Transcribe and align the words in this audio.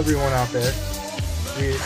everyone 0.00 0.32
out 0.32 0.48
there. 0.48 0.72
We 1.58 1.76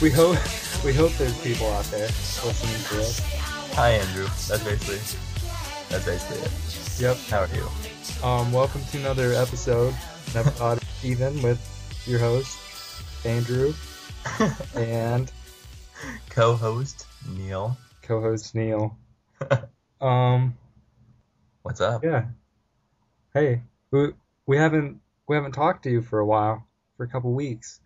we 0.00 0.08
hope 0.08 0.38
we 0.84 0.92
hope 0.94 1.10
there's 1.14 1.36
people 1.42 1.66
out 1.72 1.84
there 1.86 2.06
listening 2.06 2.80
to 2.90 3.00
us. 3.02 3.18
Hi, 3.74 3.90
Andrew. 3.90 4.22
That's 4.46 4.62
basically 4.62 4.98
that's 5.90 6.04
basically 6.04 6.42
it. 6.42 7.00
Yep. 7.00 7.16
How 7.28 7.40
are 7.40 7.48
you? 7.56 7.68
Um, 8.24 8.52
welcome 8.52 8.82
to 8.92 8.98
another 8.98 9.32
episode. 9.32 9.94
Never 10.32 10.50
thought 10.50 10.80
even 11.02 11.42
with 11.42 11.58
your 12.06 12.20
host 12.20 12.56
Andrew 13.26 13.74
and 14.76 15.32
Co-host 16.30 17.06
Neil. 17.30 17.76
co-host 18.02 18.54
Neil. 18.54 18.96
Um, 20.00 20.56
What's 21.62 21.80
up? 21.80 22.04
yeah. 22.04 22.26
Hey, 23.32 23.62
we 23.90 24.12
we 24.46 24.56
haven't 24.56 25.00
we 25.28 25.36
haven't 25.36 25.52
talked 25.52 25.84
to 25.84 25.90
you 25.90 26.02
for 26.02 26.18
a 26.18 26.26
while, 26.26 26.66
for 26.96 27.04
a 27.04 27.08
couple 27.08 27.32
weeks. 27.32 27.80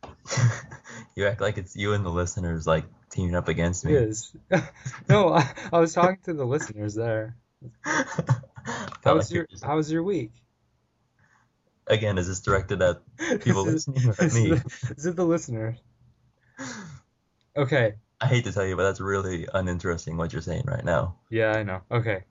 you 1.17 1.27
act 1.27 1.41
like 1.41 1.59
it's 1.59 1.77
you 1.77 1.93
and 1.95 2.05
the 2.05 2.11
listeners 2.11 2.67
like 2.67 2.85
teaming 3.11 3.35
up 3.35 3.49
against 3.49 3.85
me. 3.85 3.95
is. 3.95 4.33
no, 5.09 5.33
I, 5.35 5.49
I 5.73 5.79
was 5.81 5.93
talking 5.95 6.19
to 6.25 6.35
the 6.35 6.45
listeners 6.45 6.95
there. 6.95 7.37
How 7.85 9.15
was 9.15 9.31
your 9.33 9.47
How 9.63 9.77
was 9.77 9.91
your 9.91 10.03
week? 10.03 10.33
Again, 11.87 12.19
is 12.19 12.29
this 12.29 12.41
directed 12.41 12.83
at 12.83 13.01
people 13.41 13.67
Is 13.67 13.87
it- 13.87 13.93
listening 13.95 14.09
or 14.09 14.13
at 14.13 14.23
is 14.27 14.35
me? 14.35 14.53
it- 14.53 14.63
Is 14.99 15.07
it 15.07 15.17
the 15.17 15.25
listeners? 15.25 15.79
Okay. 17.57 17.95
I 18.21 18.27
hate 18.27 18.45
to 18.45 18.53
tell 18.53 18.67
you, 18.67 18.77
but 18.77 18.83
that's 18.83 19.01
really 19.01 19.47
uninteresting 19.55 20.17
what 20.17 20.33
you're 20.33 20.43
saying 20.43 20.65
right 20.67 20.85
now. 20.85 21.17
Yeah, 21.31 21.53
I 21.53 21.63
know. 21.63 21.81
Okay. 21.91 22.25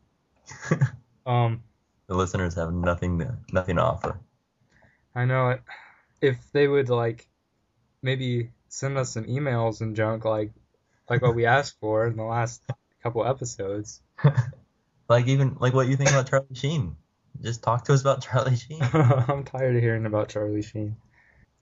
Um, 1.26 1.64
The 2.08 2.16
listeners 2.16 2.56
have 2.56 2.74
nothing 2.74 3.20
to 3.20 3.38
nothing 3.52 3.78
to 3.78 3.82
offer. 3.84 4.20
I 5.18 5.26
know 5.26 5.50
it. 5.50 5.62
If 6.22 6.38
they 6.52 6.68
would 6.68 6.90
like 6.90 7.28
maybe 8.02 8.52
send 8.70 8.98
us 8.98 9.12
some 9.12 9.26
emails 9.26 9.82
and 9.82 9.96
junk 9.96 10.26
like 10.26 10.52
like 11.10 11.22
what 11.22 11.36
we 11.36 11.46
asked 11.58 11.80
for 11.80 12.06
in 12.08 12.16
the 12.16 12.24
last 12.24 12.62
couple 13.02 13.26
episodes. 13.26 14.02
Like 15.10 15.28
even 15.28 15.56
like 15.60 15.74
what 15.74 15.88
you 15.88 15.96
think 15.96 16.10
about 16.10 16.30
Charlie 16.30 16.48
Sheen. 16.54 16.98
Just 17.42 17.64
talk 17.64 17.86
to 17.86 17.94
us 17.94 18.02
about 18.02 18.22
Charlie 18.22 18.56
Sheen. 18.58 18.82
I'm 18.82 19.44
tired 19.44 19.76
of 19.76 19.82
hearing 19.82 20.06
about 20.06 20.30
Charlie 20.30 20.62
Sheen. 20.62 20.98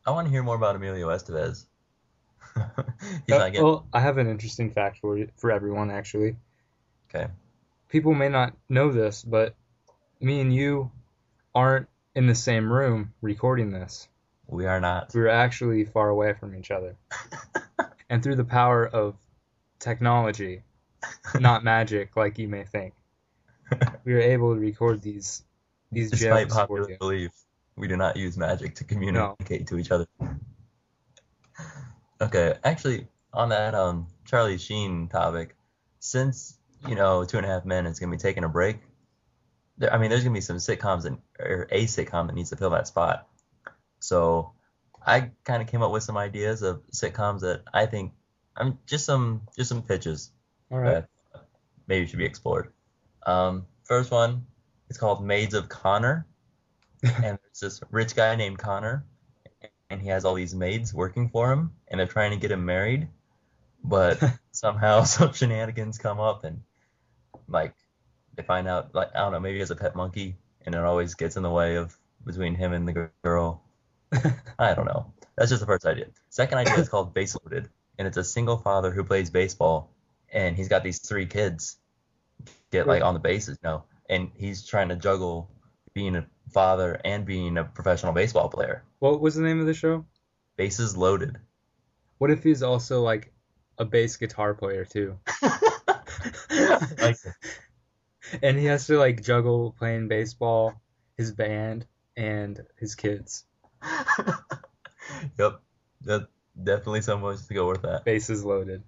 I 0.05 0.11
want 0.11 0.27
to 0.27 0.31
hear 0.31 0.43
more 0.43 0.55
about 0.55 0.75
Emilio 0.75 1.09
Estevez. 1.09 1.65
Uh, 2.55 2.69
getting 3.27 3.61
well, 3.61 3.85
I 3.93 3.99
have 3.99 4.17
an 4.17 4.27
interesting 4.27 4.71
fact 4.71 4.97
for 4.99 5.17
you, 5.17 5.29
for 5.35 5.51
everyone 5.51 5.91
actually. 5.91 6.37
okay. 7.09 7.27
People 7.89 8.13
may 8.13 8.29
not 8.29 8.53
know 8.69 8.91
this, 8.91 9.23
but 9.23 9.55
me 10.19 10.41
and 10.41 10.53
you 10.53 10.89
aren't 11.53 11.87
in 12.15 12.27
the 12.27 12.35
same 12.35 12.71
room 12.71 13.13
recording 13.21 13.71
this. 13.71 14.07
We 14.47 14.65
are 14.65 14.79
not. 14.79 15.13
We 15.13 15.21
were 15.21 15.27
actually 15.27 15.85
far 15.85 16.09
away 16.09 16.33
from 16.33 16.55
each 16.55 16.71
other. 16.71 16.95
and 18.09 18.23
through 18.23 18.35
the 18.35 18.45
power 18.45 18.87
of 18.87 19.15
technology, 19.79 20.63
not 21.39 21.63
magic 21.63 22.15
like 22.15 22.37
you 22.37 22.47
may 22.47 22.63
think, 22.63 22.93
we 24.05 24.13
were 24.13 24.21
able 24.21 24.53
to 24.53 24.59
record 24.59 25.01
these 25.01 25.43
these 25.91 26.11
Despite 26.11 26.47
gems 26.47 26.53
for 26.53 26.59
popular 26.59 26.89
you. 26.91 26.97
belief, 26.97 27.31
we 27.75 27.87
do 27.87 27.97
not 27.97 28.17
use 28.17 28.37
magic 28.37 28.75
to 28.75 28.83
communicate 28.83 29.67
to 29.67 29.77
each 29.77 29.91
other. 29.91 30.07
Okay, 32.21 32.55
actually, 32.63 33.07
on 33.33 33.49
that 33.49 33.75
um 33.75 34.07
Charlie 34.25 34.57
Sheen 34.57 35.07
topic, 35.09 35.55
since 35.99 36.57
you 36.87 36.95
know 36.95 37.25
Two 37.25 37.37
and 37.37 37.45
a 37.45 37.49
Half 37.49 37.65
Men 37.65 37.87
is 37.87 37.99
gonna 37.99 38.11
be 38.11 38.17
taking 38.17 38.43
a 38.43 38.49
break, 38.49 38.77
there, 39.77 39.91
I 39.91 39.97
mean, 39.97 40.09
there's 40.09 40.23
gonna 40.23 40.33
be 40.33 40.41
some 40.41 40.57
sitcoms 40.57 41.05
and 41.05 41.17
or 41.39 41.67
a 41.71 41.85
sitcom 41.85 42.27
that 42.27 42.35
needs 42.35 42.49
to 42.49 42.55
fill 42.55 42.71
that 42.71 42.87
spot. 42.87 43.27
So, 43.99 44.53
I 45.05 45.31
kind 45.43 45.61
of 45.61 45.67
came 45.67 45.83
up 45.83 45.91
with 45.91 46.03
some 46.03 46.17
ideas 46.17 46.61
of 46.63 46.81
sitcoms 46.91 47.41
that 47.41 47.61
I 47.73 47.85
think, 47.85 48.13
I'm 48.57 48.79
just 48.87 49.05
some 49.05 49.41
just 49.55 49.69
some 49.69 49.83
pitches 49.83 50.31
All 50.71 50.79
right. 50.79 51.05
that 51.33 51.45
maybe 51.87 52.07
should 52.07 52.19
be 52.19 52.25
explored. 52.25 52.71
Um, 53.25 53.65
first 53.83 54.11
one, 54.11 54.45
it's 54.89 54.97
called 54.97 55.23
Maids 55.23 55.53
of 55.53 55.69
Connor, 55.69 56.25
and 57.03 57.23
there's 57.23 57.59
this 57.59 57.81
rich 57.91 58.15
guy 58.15 58.35
named 58.35 58.57
Connor, 58.57 59.05
and 59.89 60.01
he 60.01 60.09
has 60.09 60.25
all 60.25 60.33
these 60.33 60.55
maids 60.55 60.93
working 60.93 61.29
for 61.29 61.51
him, 61.51 61.71
and 61.87 61.99
they're 61.99 62.07
trying 62.07 62.31
to 62.31 62.37
get 62.37 62.51
him 62.51 62.65
married, 62.65 63.07
but 63.83 64.21
somehow 64.51 65.03
some 65.03 65.33
shenanigans 65.33 65.97
come 65.97 66.19
up, 66.19 66.43
and 66.43 66.61
like 67.47 67.75
they 68.35 68.43
find 68.43 68.67
out, 68.67 68.95
like 68.95 69.09
I 69.13 69.19
don't 69.19 69.33
know, 69.33 69.39
maybe 69.39 69.55
he 69.55 69.59
has 69.59 69.71
a 69.71 69.75
pet 69.75 69.95
monkey, 69.95 70.37
and 70.65 70.75
it 70.75 70.81
always 70.81 71.15
gets 71.15 71.37
in 71.37 71.43
the 71.43 71.49
way 71.49 71.75
of 71.75 71.95
between 72.25 72.55
him 72.55 72.73
and 72.73 72.87
the 72.87 73.09
girl. 73.23 73.63
I 74.59 74.73
don't 74.73 74.85
know. 74.85 75.13
That's 75.37 75.49
just 75.49 75.61
the 75.61 75.67
first 75.67 75.85
idea. 75.85 76.07
Second 76.29 76.57
idea 76.57 76.75
is 76.75 76.89
called 76.89 77.13
Base 77.13 77.35
Loaded, 77.43 77.69
and 77.97 78.07
it's 78.07 78.17
a 78.17 78.23
single 78.23 78.57
father 78.57 78.91
who 78.91 79.03
plays 79.03 79.29
baseball, 79.29 79.91
and 80.31 80.55
he's 80.55 80.67
got 80.67 80.83
these 80.83 80.99
three 80.99 81.25
kids 81.25 81.77
get 82.71 82.87
like 82.87 83.03
on 83.03 83.13
the 83.13 83.19
bases, 83.19 83.57
you 83.63 83.69
know, 83.69 83.83
and 84.09 84.31
he's 84.35 84.65
trying 84.65 84.89
to 84.89 84.95
juggle 84.95 85.49
being 85.93 86.15
a 86.15 86.25
father 86.51 86.99
and 87.03 87.25
being 87.25 87.57
a 87.57 87.63
professional 87.63 88.13
baseball 88.13 88.49
player. 88.49 88.83
What 88.99 89.21
was 89.21 89.35
the 89.35 89.43
name 89.43 89.59
of 89.59 89.65
the 89.65 89.73
show? 89.73 90.05
Bases 90.57 90.95
loaded. 90.95 91.37
What 92.17 92.31
if 92.31 92.43
he's 92.43 92.63
also 92.63 93.01
like 93.01 93.33
a 93.77 93.85
bass 93.85 94.15
guitar 94.15 94.53
player 94.53 94.85
too? 94.85 95.17
like, 97.01 97.17
and 98.41 98.57
he 98.57 98.65
has 98.65 98.87
to 98.87 98.97
like 98.97 99.23
juggle 99.23 99.75
playing 99.77 100.07
baseball, 100.07 100.81
his 101.17 101.31
band, 101.31 101.85
and 102.15 102.61
his 102.77 102.95
kids. 102.95 103.45
yep, 105.37 105.61
that 106.01 106.27
definitely 106.61 107.01
some 107.01 107.21
ways 107.21 107.47
to 107.47 107.53
go 107.53 107.69
with 107.69 107.81
that. 107.83 108.05
Bases 108.05 108.43
loaded. 108.43 108.83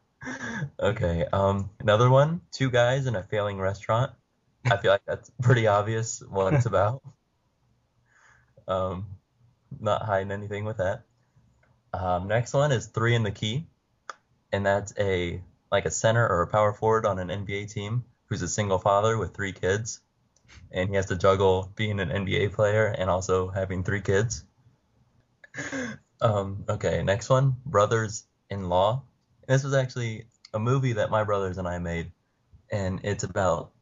okay, 0.80 1.26
um, 1.32 1.70
another 1.80 2.10
one, 2.10 2.40
two 2.52 2.70
guys 2.70 3.06
in 3.06 3.16
a 3.16 3.22
failing 3.22 3.58
restaurant. 3.58 4.12
I 4.64 4.76
feel 4.76 4.92
like 4.92 5.04
that's 5.06 5.30
pretty 5.42 5.66
obvious 5.66 6.22
what 6.28 6.54
it's 6.54 6.66
about. 6.66 7.02
Um, 8.68 9.06
not 9.80 10.02
hiding 10.02 10.30
anything 10.30 10.64
with 10.64 10.76
that. 10.76 11.02
Um, 11.92 12.28
next 12.28 12.54
one 12.54 12.72
is 12.72 12.86
three 12.86 13.14
in 13.14 13.22
the 13.22 13.30
key, 13.30 13.66
and 14.52 14.64
that's 14.64 14.94
a 14.98 15.42
like 15.70 15.84
a 15.84 15.90
center 15.90 16.26
or 16.26 16.42
a 16.42 16.46
power 16.46 16.72
forward 16.72 17.06
on 17.06 17.18
an 17.18 17.28
NBA 17.28 17.72
team 17.72 18.04
who's 18.32 18.40
a 18.40 18.48
single 18.48 18.78
father 18.78 19.18
with 19.18 19.34
three 19.34 19.52
kids, 19.52 20.00
and 20.70 20.88
he 20.88 20.96
has 20.96 21.04
to 21.06 21.16
juggle 21.16 21.70
being 21.76 22.00
an 22.00 22.08
NBA 22.08 22.54
player 22.54 22.86
and 22.86 23.10
also 23.10 23.48
having 23.48 23.84
three 23.84 24.00
kids. 24.00 24.42
Um, 26.22 26.64
okay, 26.68 27.02
next 27.02 27.28
one, 27.28 27.56
Brothers 27.66 28.24
in 28.48 28.68
Law. 28.68 29.02
This 29.48 29.64
was 29.64 29.74
actually 29.74 30.26
a 30.54 30.58
movie 30.60 30.92
that 30.92 31.10
my 31.10 31.24
brothers 31.24 31.58
and 31.58 31.66
I 31.66 31.78
made, 31.78 32.12
and 32.70 33.00
it's 33.02 33.24
about 33.24 33.72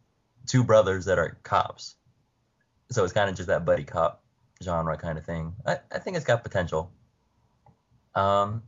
two 0.46 0.64
brothers 0.64 1.04
that 1.04 1.18
are 1.18 1.38
cops. 1.42 1.96
So 2.90 3.04
it's 3.04 3.12
kind 3.12 3.28
of 3.28 3.36
just 3.36 3.48
that 3.48 3.66
buddy 3.66 3.84
cop 3.84 4.24
genre 4.62 4.96
kind 4.96 5.18
of 5.18 5.26
thing. 5.26 5.54
I, 5.66 5.80
I 5.92 5.98
think 5.98 6.16
it's 6.16 6.24
got 6.24 6.42
potential. 6.42 6.90
Um, 8.14 8.62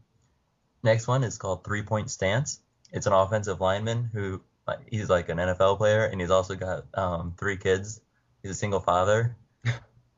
next 0.84 1.08
one 1.08 1.24
is 1.24 1.38
called 1.38 1.64
Three 1.64 1.82
Point 1.82 2.10
Stance. 2.10 2.60
It's 2.92 3.06
an 3.06 3.14
offensive 3.14 3.60
lineman 3.60 4.10
who 4.12 4.42
like, 4.66 4.80
he's 4.88 5.10
like 5.10 5.28
an 5.28 5.38
NFL 5.38 5.78
player, 5.78 6.04
and 6.04 6.20
he's 6.20 6.30
also 6.30 6.54
got 6.54 6.86
um, 6.94 7.34
three 7.38 7.56
kids. 7.56 8.00
He's 8.42 8.52
a 8.52 8.54
single 8.54 8.80
father, 8.80 9.36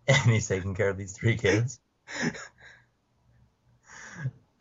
and 0.09 0.31
he's 0.31 0.49
taking 0.49 0.75
care 0.75 0.89
of 0.89 0.99
these 0.99 1.13
three 1.13 1.37
kids. 1.37 1.81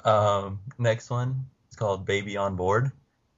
Um, 0.03 0.59
next 0.77 1.09
one 1.09 1.45
is 1.69 1.75
called 1.75 2.05
Baby 2.05 2.37
on 2.37 2.55
Board, 2.55 2.91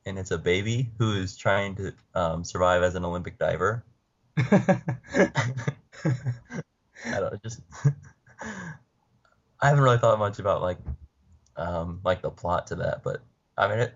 and 0.06 0.18
it's 0.18 0.32
a 0.32 0.38
baby 0.38 0.92
who's 0.98 1.38
trying 1.38 1.76
to 1.76 1.94
um, 2.14 2.44
survive 2.44 2.84
as 2.84 2.96
an 2.96 3.06
Olympic 3.06 3.38
diver. 3.38 3.86
I 4.38 4.82
don't 7.06 7.42
just. 7.44 7.62
I 9.62 9.70
haven't 9.70 9.84
really 9.84 9.98
thought 9.98 10.20
much 10.20 10.40
about 10.40 10.62
like, 10.62 10.78
um, 11.56 12.02
like 12.04 12.22
the 12.22 12.30
plot 12.30 12.68
to 12.68 12.76
that, 12.76 13.04
but 13.04 13.22
I 13.58 13.68
mean, 13.68 13.80
it, 13.80 13.96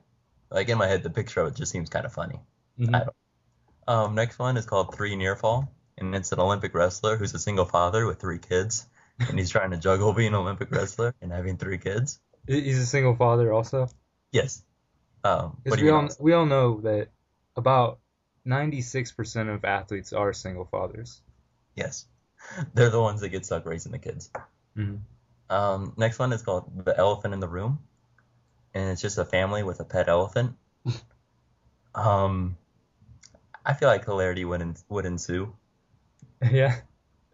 like 0.52 0.70
in 0.70 0.78
my 0.78 0.88
head, 0.88 1.04
the 1.04 1.10
picture 1.10 1.42
of 1.42 1.48
it 1.48 1.56
just 1.56 1.72
seems 1.72 1.90
kind 1.90 2.06
of 2.06 2.14
funny. 2.14 2.40
Mhm. 2.80 2.96
I 2.96 3.00
don't. 3.06 3.16
Um, 3.88 4.16
next 4.16 4.38
one 4.38 4.58
is 4.58 4.66
called 4.66 4.96
Three 4.96 5.16
Near 5.16 5.36
Fall, 5.36 5.72
and 5.98 6.14
it's 6.16 6.32
an 6.32 6.40
Olympic 6.40 6.74
wrestler 6.76 7.18
who's 7.18 7.34
a 7.34 7.40
single 7.40 7.66
father 7.66 8.06
with 8.06 8.20
three 8.20 8.40
kids, 8.40 8.88
and 9.20 9.38
he's 9.38 9.50
trying 9.50 9.72
to 9.72 9.78
juggle 9.78 10.14
being 10.14 10.30
an 10.30 10.36
Olympic 10.36 10.72
wrestler 10.72 11.16
and 11.22 11.32
having 11.32 11.58
three 11.58 11.78
kids. 11.78 12.20
He's 12.48 12.80
a 12.80 12.86
single 12.86 13.16
father 13.16 13.52
also. 13.52 13.90
Yes. 14.32 14.64
Um, 15.24 15.58
what 15.64 15.64
Because 15.64 15.80
do 15.80 15.86
we 15.86 15.92
all 15.92 16.10
we 16.20 16.34
all 16.34 16.46
know 16.46 16.82
that 16.82 17.10
about 17.56 18.00
96% 18.46 19.54
of 19.54 19.66
athletes 19.66 20.14
are 20.14 20.34
single 20.34 20.66
fathers. 20.66 21.22
Yes. 21.76 22.06
They're 22.74 22.90
the 22.90 23.02
ones 23.02 23.22
that 23.22 23.30
get 23.30 23.46
stuck 23.46 23.66
raising 23.66 23.92
the 23.92 24.00
kids. 24.00 24.32
Mhm. 24.78 25.02
Um, 25.50 25.94
next 25.98 26.20
one 26.20 26.32
is 26.32 26.42
called 26.42 26.86
The 26.86 26.98
Elephant 26.98 27.34
in 27.34 27.40
the 27.40 27.50
Room, 27.50 27.80
and 28.74 28.90
it's 28.90 29.02
just 29.02 29.18
a 29.18 29.26
family 29.26 29.64
with 29.64 29.80
a 29.80 29.86
pet 29.86 30.10
elephant. 30.10 30.56
um, 31.96 32.58
I 33.66 33.74
feel 33.74 33.88
like 33.88 34.06
hilarity 34.06 34.46
would, 34.46 34.62
en- 34.62 34.78
would 34.90 35.06
ensue. 35.06 35.54
Yeah. 36.52 36.78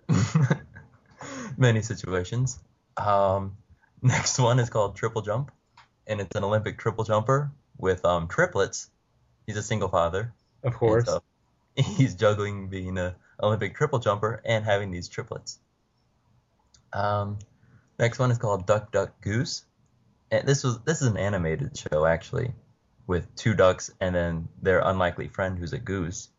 Many 1.58 1.84
situations. 1.84 2.58
Um, 2.98 3.56
next 4.02 4.40
one 4.40 4.58
is 4.58 4.72
called 4.72 4.96
Triple 4.96 5.22
Jump, 5.22 5.52
and 6.08 6.20
it's 6.20 6.36
an 6.36 6.44
Olympic 6.44 6.80
triple 6.80 7.04
jumper 7.04 7.52
with 7.78 8.04
um, 8.04 8.28
triplets. 8.28 8.90
He's 9.46 9.58
a 9.58 9.62
single 9.62 9.90
father. 9.90 10.34
Of 10.64 10.74
course. 10.74 11.06
so 11.06 11.22
he's 11.76 12.16
juggling 12.16 12.70
being 12.70 12.98
a 12.98 13.16
Olympic 13.42 13.76
triple 13.76 14.00
jumper 14.00 14.42
and 14.46 14.66
having 14.66 14.92
these 14.92 15.08
triplets. 15.08 15.60
Um, 16.94 17.40
next 18.00 18.20
one 18.20 18.32
is 18.32 18.38
called 18.38 18.66
Duck 18.66 18.92
Duck 18.92 19.20
Goose, 19.22 19.66
this 20.30 20.64
was 20.64 20.80
this 20.82 21.02
is 21.02 21.08
an 21.08 21.18
animated 21.18 21.78
show 21.78 22.06
actually, 22.06 22.54
with 23.08 23.34
two 23.36 23.54
ducks 23.54 23.92
and 24.00 24.16
then 24.16 24.48
their 24.62 24.80
unlikely 24.80 25.28
friend 25.28 25.58
who's 25.58 25.74
a 25.74 25.80
goose. 25.80 26.30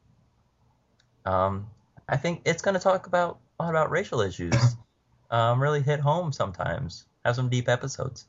Um, 1.24 1.68
I 2.08 2.16
think 2.16 2.42
it's 2.44 2.62
gonna 2.62 2.78
talk 2.78 3.06
about 3.06 3.38
a 3.58 3.64
lot 3.64 3.70
about 3.70 3.90
racial 3.90 4.20
issues. 4.20 4.54
um, 5.30 5.60
really 5.60 5.82
hit 5.82 6.00
home 6.00 6.32
sometimes. 6.32 7.04
Have 7.24 7.36
some 7.36 7.48
deep 7.48 7.68
episodes. 7.68 8.26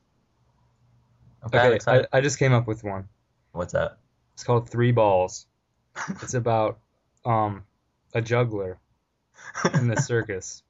I'm 1.43 1.47
Okay, 1.47 1.79
I. 1.87 2.05
I 2.11 2.21
just 2.21 2.39
came 2.39 2.53
up 2.53 2.67
with 2.67 2.83
one. 2.83 3.07
What's 3.51 3.73
that? 3.73 3.97
It's 4.33 4.43
called 4.43 4.69
Three 4.69 4.91
Balls. 4.91 5.45
It's 6.21 6.35
about 6.35 6.79
um 7.25 7.63
a 8.13 8.21
juggler 8.21 8.79
in 9.73 9.87
the 9.87 9.99
circus 10.01 10.63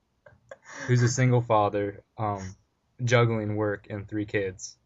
who's 0.86 1.02
a 1.02 1.10
single 1.10 1.42
father, 1.42 2.04
um, 2.18 2.56
juggling 3.04 3.56
work 3.56 3.88
and 3.90 4.08
three 4.08 4.26
kids. 4.26 4.78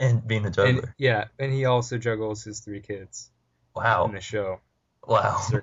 and 0.00 0.26
being 0.26 0.46
a 0.46 0.52
And 0.66 0.80
juggler. 0.80 0.94
yeah, 0.98 1.26
and 1.38 1.52
he 1.52 1.64
also 1.64 1.98
juggles 1.98 2.44
his 2.44 2.60
three 2.60 2.80
kids 2.80 3.30
wow. 3.74 4.04
in 4.04 4.12
the 4.12 4.20
show. 4.20 4.60
Wow. 5.06 5.40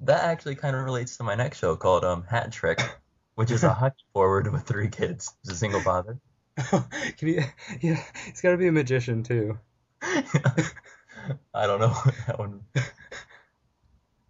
That 0.00 0.24
actually 0.24 0.56
kind 0.56 0.76
of 0.76 0.84
relates 0.84 1.16
to 1.16 1.22
my 1.24 1.34
next 1.34 1.58
show 1.58 1.76
called 1.76 2.04
um, 2.04 2.24
Hat 2.24 2.52
Trick, 2.52 2.80
which 3.36 3.50
is 3.50 3.64
a 3.64 3.72
hockey 3.74 4.04
forward 4.12 4.52
with 4.52 4.62
three 4.64 4.88
kids. 4.88 5.32
He's 5.42 5.52
a 5.52 5.56
single 5.56 5.80
father. 5.80 6.18
Can 7.16 7.28
he? 7.28 7.40
Yeah, 7.80 8.02
he's 8.26 8.40
got 8.40 8.50
to 8.50 8.56
be 8.58 8.66
a 8.68 8.72
magician 8.72 9.22
too. 9.22 9.58
I 10.02 11.66
don't 11.66 11.80
know 11.80 11.94
that 12.26 12.38
one. 12.38 12.60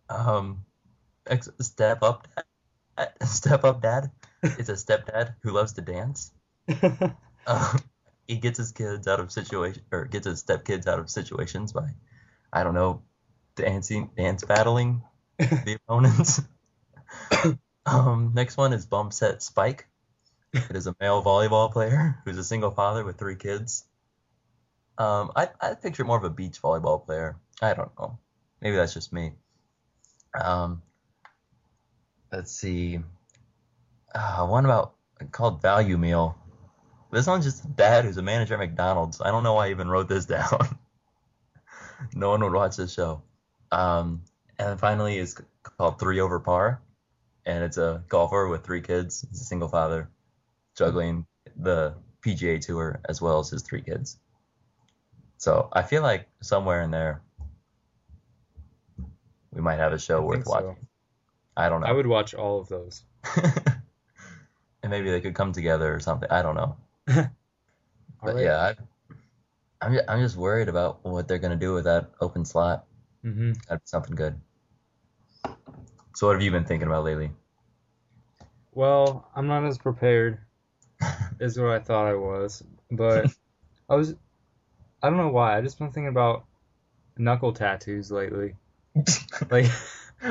Um, 0.08 0.64
step 1.60 2.02
up, 2.02 2.28
dad. 2.96 3.08
step 3.24 3.64
up, 3.64 3.82
dad. 3.82 4.10
It's 4.44 4.68
a 4.68 4.74
stepdad 4.74 5.34
who 5.42 5.50
loves 5.50 5.72
to 5.74 5.82
dance. 5.82 6.32
Um, 7.46 7.78
he 8.26 8.36
gets 8.36 8.56
his 8.56 8.72
kids 8.72 9.06
out 9.06 9.20
of 9.20 9.30
situation 9.30 9.82
or 9.92 10.06
gets 10.06 10.26
his 10.26 10.42
stepkids 10.42 10.86
out 10.86 10.98
of 10.98 11.10
situations 11.10 11.74
by, 11.74 11.90
I 12.50 12.64
don't 12.64 12.72
know, 12.72 13.02
dancing, 13.54 14.10
dance 14.16 14.44
battling 14.44 15.02
the 15.38 15.78
opponents. 15.86 16.40
um, 17.86 18.32
next 18.34 18.56
one 18.56 18.72
is 18.72 18.86
Bump 18.86 19.12
Set 19.12 19.42
Spike. 19.42 19.86
It 20.54 20.74
is 20.74 20.86
a 20.86 20.96
male 21.00 21.22
volleyball 21.22 21.70
player 21.70 22.18
who's 22.24 22.38
a 22.38 22.44
single 22.44 22.70
father 22.70 23.04
with 23.04 23.18
three 23.18 23.36
kids. 23.36 23.84
Um, 24.96 25.32
I 25.34 25.48
I 25.60 25.74
picture 25.74 26.04
more 26.04 26.16
of 26.16 26.24
a 26.24 26.30
beach 26.30 26.62
volleyball 26.62 27.04
player. 27.04 27.36
I 27.60 27.74
don't 27.74 27.90
know. 27.98 28.18
Maybe 28.60 28.76
that's 28.76 28.94
just 28.94 29.12
me. 29.12 29.32
Um, 30.40 30.82
let's 32.32 32.52
see. 32.52 33.00
Uh, 34.14 34.46
one 34.46 34.64
about 34.64 34.94
called 35.32 35.60
Value 35.60 35.98
Meal. 35.98 36.36
This 37.10 37.26
one's 37.26 37.44
just 37.44 37.76
dad 37.76 38.04
who's 38.04 38.16
a 38.16 38.22
manager 38.22 38.54
at 38.54 38.60
McDonald's. 38.60 39.20
I 39.20 39.30
don't 39.30 39.42
know 39.42 39.54
why 39.54 39.66
I 39.66 39.70
even 39.70 39.88
wrote 39.88 40.08
this 40.08 40.24
down. 40.36 40.78
no 42.14 42.30
one 42.30 42.42
would 42.42 42.52
watch 42.52 42.76
this 42.76 42.92
show. 42.92 43.22
Um, 43.70 44.22
and 44.58 44.68
then 44.68 44.78
finally 44.78 45.18
is 45.18 45.36
called 45.62 45.98
Three 45.98 46.20
Over 46.20 46.38
Par, 46.40 46.80
and 47.44 47.64
it's 47.64 47.76
a 47.78 48.04
golfer 48.08 48.48
with 48.48 48.64
three 48.64 48.80
kids. 48.82 49.24
He's 49.30 49.40
a 49.40 49.44
single 49.44 49.68
father, 49.68 50.08
juggling 50.76 51.26
the 51.56 51.94
PGA 52.24 52.60
Tour 52.60 53.00
as 53.08 53.20
well 53.20 53.40
as 53.40 53.50
his 53.50 53.62
three 53.62 53.82
kids. 53.82 54.18
So 55.38 55.68
I 55.72 55.82
feel 55.82 56.02
like 56.02 56.28
somewhere 56.40 56.82
in 56.82 56.90
there, 56.90 57.20
we 59.52 59.60
might 59.60 59.78
have 59.78 59.92
a 59.92 59.98
show 59.98 60.18
I 60.18 60.20
worth 60.20 60.36
think 60.36 60.46
so. 60.46 60.52
watching. 60.52 60.86
I 61.56 61.68
don't 61.68 61.80
know. 61.80 61.86
I 61.86 61.92
would 61.92 62.06
watch 62.06 62.34
all 62.34 62.60
of 62.60 62.68
those. 62.68 63.02
and 64.84 64.90
maybe 64.90 65.10
they 65.10 65.22
could 65.22 65.34
come 65.34 65.52
together 65.52 65.92
or 65.94 65.98
something. 65.98 66.30
I 66.30 66.42
don't 66.42 66.54
know. 66.54 66.76
But 68.22 68.36
right. 68.36 68.44
yeah, 68.44 68.56
I, 68.56 68.74
I'm 69.84 69.92
just, 69.92 70.04
I'm 70.08 70.22
just 70.22 70.36
worried 70.36 70.70
about 70.70 71.04
what 71.04 71.28
they're 71.28 71.38
gonna 71.38 71.56
do 71.56 71.74
with 71.74 71.84
that 71.84 72.10
open 72.18 72.46
slot. 72.46 72.86
Mm-hmm. 73.22 73.52
Gotta 73.68 73.80
be 73.80 73.84
something 73.84 74.14
good. 74.14 74.40
So 76.14 76.26
what 76.26 76.32
have 76.32 76.42
you 76.42 76.50
been 76.50 76.64
thinking 76.64 76.88
about 76.88 77.04
lately? 77.04 77.32
Well, 78.72 79.28
I'm 79.36 79.46
not 79.46 79.66
as 79.66 79.76
prepared 79.76 80.38
as 81.40 81.58
what 81.58 81.68
I 81.68 81.80
thought 81.80 82.06
I 82.06 82.14
was, 82.14 82.62
but 82.90 83.26
I 83.90 83.96
was. 83.96 84.14
I 85.02 85.10
don't 85.10 85.18
know 85.18 85.28
why. 85.28 85.58
I 85.58 85.60
just 85.60 85.78
been 85.78 85.90
thinking 85.90 86.08
about 86.08 86.46
knuckle 87.18 87.52
tattoos 87.52 88.10
lately. 88.10 88.54
Like, 89.50 89.66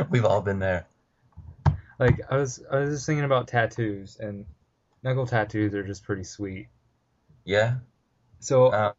We've 0.09 0.25
all 0.25 0.41
been 0.41 0.57
there. 0.57 0.87
Like 1.99 2.19
I 2.29 2.37
was. 2.37 2.63
I 2.71 2.79
was 2.79 2.89
just 2.91 3.05
thinking 3.05 3.25
about 3.25 3.47
tattoos, 3.47 4.17
and 4.19 4.45
knuckle 5.03 5.25
tattoos 5.27 5.73
are 5.73 5.83
just 5.85 6.03
pretty 6.03 6.23
sweet. 6.23 6.67
Yeah. 7.45 7.75
So 8.39 8.67
Uh, 8.67 8.93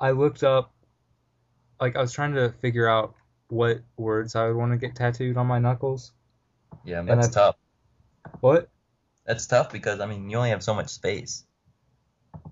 I 0.00 0.10
looked 0.12 0.42
up. 0.42 0.72
Like, 1.80 1.96
I 1.96 2.00
was 2.00 2.12
trying 2.12 2.34
to 2.34 2.52
figure 2.60 2.88
out 2.88 3.14
what 3.48 3.80
words 3.96 4.36
I 4.36 4.46
would 4.46 4.56
want 4.56 4.72
to 4.72 4.78
get 4.78 4.94
tattooed 4.94 5.36
on 5.36 5.46
my 5.48 5.58
knuckles. 5.58 6.12
yeah, 6.84 7.00
And 7.00 7.08
that's 7.08 7.28
I- 7.36 7.40
tough. 7.40 7.56
What? 8.40 8.68
That's 9.26 9.46
tough 9.46 9.72
because 9.72 10.00
I 10.00 10.06
mean 10.06 10.30
you 10.30 10.36
only 10.36 10.50
have 10.50 10.62
so 10.62 10.74
much 10.74 10.88
space. 10.90 11.44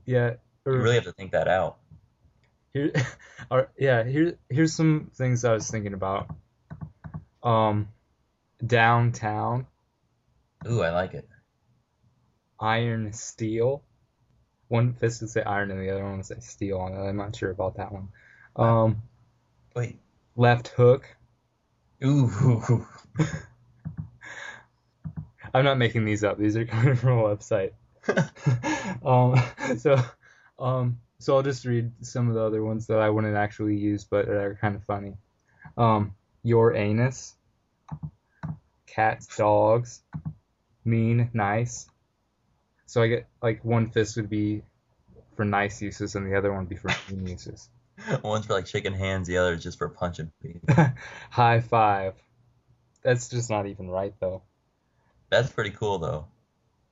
Yeah. 0.05 0.35
You 0.67 0.73
really 0.73 0.97
have 0.97 1.05
to 1.05 1.13
think 1.13 1.33
that 1.33 1.49
out. 1.49 1.79
Here, 2.73 2.93
are, 3.51 3.71
yeah, 3.79 4.05
here, 4.05 4.37
here's 4.49 4.73
some 4.75 5.11
things 5.15 5.45
I 5.45 5.53
was 5.53 5.69
thinking 5.71 5.95
about. 5.95 6.29
Um, 7.43 7.89
downtown, 8.65 9.67
Ooh, 10.69 10.83
I 10.83 10.91
like 10.91 11.15
it. 11.15 11.29
iron 12.61 13.13
steel. 13.13 13.83
One 14.69 14.93
fist 14.95 15.21
would 15.21 15.31
say 15.31 15.43
iron 15.43 15.71
and 15.71 15.81
the 15.81 15.91
other 15.91 16.05
one 16.05 16.19
would 16.19 16.27
say 16.27 16.39
steel 16.41 16.79
on 16.79 16.93
it. 16.93 17.01
I'm 17.01 17.17
not 17.17 17.35
sure 17.35 17.51
about 17.51 17.77
that 17.77 17.93
one. 17.93 18.09
Um, 18.57 19.03
Wait. 19.75 19.99
left 20.37 20.69
hook. 20.69 21.05
Ooh. 22.05 22.87
I'm 25.53 25.65
not 25.65 25.79
making 25.79 26.05
these 26.05 26.23
up. 26.23 26.39
These 26.39 26.57
are 26.57 26.65
coming 26.67 26.95
from 26.95 27.19
a 27.19 27.23
website. 27.23 27.73
um, 29.05 29.43
so, 29.79 30.01
um, 30.59 30.99
so 31.19 31.37
I'll 31.37 31.43
just 31.43 31.65
read 31.65 31.91
some 32.03 32.29
of 32.29 32.35
the 32.35 32.43
other 32.43 32.63
ones 32.63 32.87
that 32.87 32.99
I 32.99 33.11
wouldn't 33.11 33.37
actually 33.37 33.77
use, 33.77 34.05
but 34.05 34.29
are 34.29 34.59
kind 34.61 34.77
of 34.77 34.85
funny. 34.85 35.15
Um, 35.77 36.15
your 36.43 36.75
anus, 36.75 37.35
cats, 38.91 39.37
dogs, 39.37 40.03
mean, 40.85 41.31
nice. 41.33 41.89
So 42.87 43.03
I 43.03 43.09
get 43.09 43.27
like 43.43 43.65
one 43.65 43.91
fist 43.91 44.17
would 44.17 44.29
be 44.29 44.63
for 45.37 45.45
nice 45.45 45.81
uses, 45.81 46.17
and 46.17 46.27
the 46.27 46.37
other 46.37 46.51
one 46.51 46.61
would 46.61 46.69
be 46.69 46.77
for 46.77 46.91
mean 47.09 47.27
uses. 47.29 47.69
One's 48.23 48.47
for 48.47 48.55
like 48.55 48.67
shaking 48.67 48.95
hands, 48.95 49.29
the 49.29 49.37
other 49.39 49.55
is 49.55 49.63
just 49.63 49.79
for 49.79 49.89
punching 49.89 50.33
people. 50.43 50.75
High 51.31 51.61
five. 51.61 52.15
That's 53.03 53.29
just 53.29 53.51
not 53.51 53.67
even 53.67 53.89
right 53.89 54.15
though. 54.21 54.43
That's 55.31 55.51
pretty 55.51 55.71
cool 55.71 55.99
though. 55.99 56.27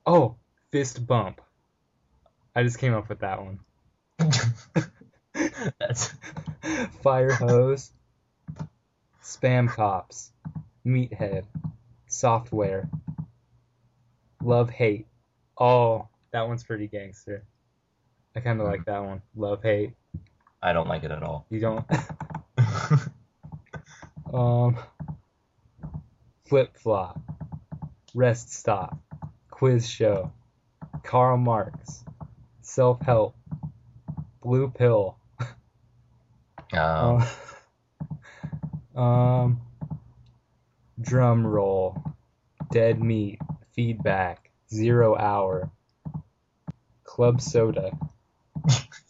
Oh, 0.06 0.36
fist 0.70 1.06
bump. 1.06 1.40
I 2.54 2.62
just 2.62 2.78
came 2.78 2.94
up 2.94 3.08
with 3.08 3.20
that 3.20 3.42
one. 3.42 3.60
That's 5.78 6.12
Fire 7.02 7.32
hose, 7.32 7.92
spam 9.22 9.68
cops, 9.68 10.32
meathead, 10.84 11.44
software, 12.08 12.88
love 14.42 14.70
hate. 14.70 15.06
Oh, 15.58 16.08
that 16.32 16.46
one's 16.46 16.64
pretty 16.64 16.88
gangster. 16.88 17.44
I 18.36 18.40
kind 18.40 18.60
of 18.60 18.66
like 18.66 18.84
that 18.86 19.02
one. 19.02 19.22
Love 19.36 19.62
hate. 19.62 19.94
I 20.62 20.72
don't 20.72 20.88
like 20.88 21.04
it 21.04 21.10
at 21.10 21.22
all. 21.22 21.46
You 21.50 21.60
don't. 21.60 21.86
um, 24.34 24.76
flip 26.46 26.76
flop, 26.76 27.20
rest 28.14 28.52
stop, 28.52 28.98
quiz 29.50 29.88
show, 29.88 30.32
Karl 31.02 31.36
Marx, 31.36 32.04
self 32.60 33.00
help, 33.02 33.36
blue 34.42 34.68
pill. 34.70 35.16
Um, 36.70 37.24
Uh, 38.94 39.00
um, 39.00 39.60
drum 41.00 41.46
roll, 41.46 42.02
dead 42.70 43.00
meat, 43.02 43.40
feedback, 43.74 44.50
zero 44.72 45.16
hour, 45.16 45.70
club 47.04 47.40
soda. 47.40 47.96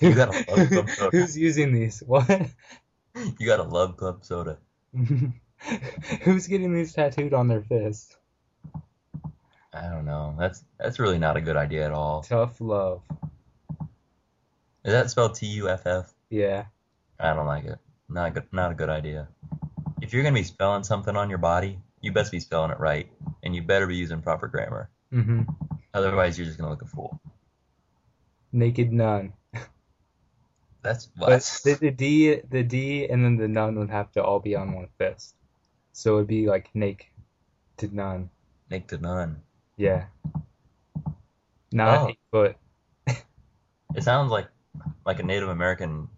You 0.01 0.15
gotta 0.15 0.33
love 0.49 0.69
Club 0.71 0.89
Soda. 0.97 1.11
Who's 1.11 1.37
using 1.37 1.73
these? 1.73 2.03
What? 2.07 2.29
you 3.39 3.47
gotta 3.47 3.65
love 3.65 3.97
club 3.97 4.25
soda. 4.25 4.59
Who's 6.23 6.47
getting 6.47 6.73
these 6.73 6.93
tattooed 6.93 7.35
on 7.35 7.49
their 7.49 7.63
fist? 7.63 8.17
I 9.73 9.89
don't 9.89 10.05
know. 10.05 10.37
That's 10.39 10.63
that's 10.79 10.99
really 11.01 11.19
not 11.19 11.37
a 11.37 11.41
good 11.41 11.57
idea 11.57 11.85
at 11.87 11.93
all. 11.93 12.23
Tough 12.23 12.61
love. 12.61 13.03
Is 14.85 14.93
that 14.93 15.11
spelled 15.11 15.35
T 15.35 15.47
U 15.47 15.69
F 15.69 15.87
F? 15.87 16.15
Yeah. 16.31 16.67
I 17.19 17.35
don't 17.35 17.47
like 17.47 17.65
it. 17.65 17.79
Not 18.09 18.35
good. 18.35 18.45
Not 18.53 18.71
a 18.71 18.75
good 18.75 18.89
idea. 18.89 19.29
If 20.01 20.13
you're 20.13 20.23
gonna 20.23 20.35
be 20.35 20.45
spelling 20.45 20.85
something 20.85 21.17
on 21.17 21.29
your 21.29 21.39
body, 21.39 21.79
you 22.01 22.13
best 22.13 22.31
be 22.33 22.41
spelling 22.41 22.71
it 22.71 22.79
right, 22.81 23.11
and 23.43 23.55
you 23.55 23.63
better 23.63 23.87
be 23.87 23.97
using 23.97 24.23
proper 24.23 24.47
grammar. 24.47 24.91
Mm-hmm. 25.13 25.43
Otherwise, 25.95 26.39
you're 26.39 26.47
just 26.47 26.59
gonna 26.59 26.71
look 26.71 26.83
a 26.83 26.87
fool. 26.87 27.21
Naked 28.53 28.93
nun. 28.93 29.33
That's 30.83 31.07
But 31.07 31.29
what. 31.29 31.61
the, 31.65 31.75
the 31.75 31.91
D, 31.91 32.41
the 32.49 32.63
D, 32.63 33.07
and 33.09 33.25
then 33.25 33.37
the 33.37 33.49
nun 33.49 33.79
would 33.79 33.91
have 33.91 34.11
to 34.13 34.23
all 34.23 34.39
be 34.39 34.55
on 34.57 34.73
one 34.75 34.89
fist. 34.99 35.35
So 35.93 36.17
it'd 36.17 36.29
be 36.29 36.47
like 36.47 36.71
naked 36.75 37.07
to 37.79 37.95
nun. 37.95 38.31
To 38.71 38.99
none. 38.99 39.43
Yeah. 39.77 40.05
Not 41.73 41.99
Oh. 41.99 42.09
eight 42.11 42.19
foot. 42.31 42.57
It 43.97 44.05
sounds 44.05 44.31
like 44.31 44.47
like 45.05 45.19
a 45.19 45.23
Native 45.23 45.49
American 45.49 46.09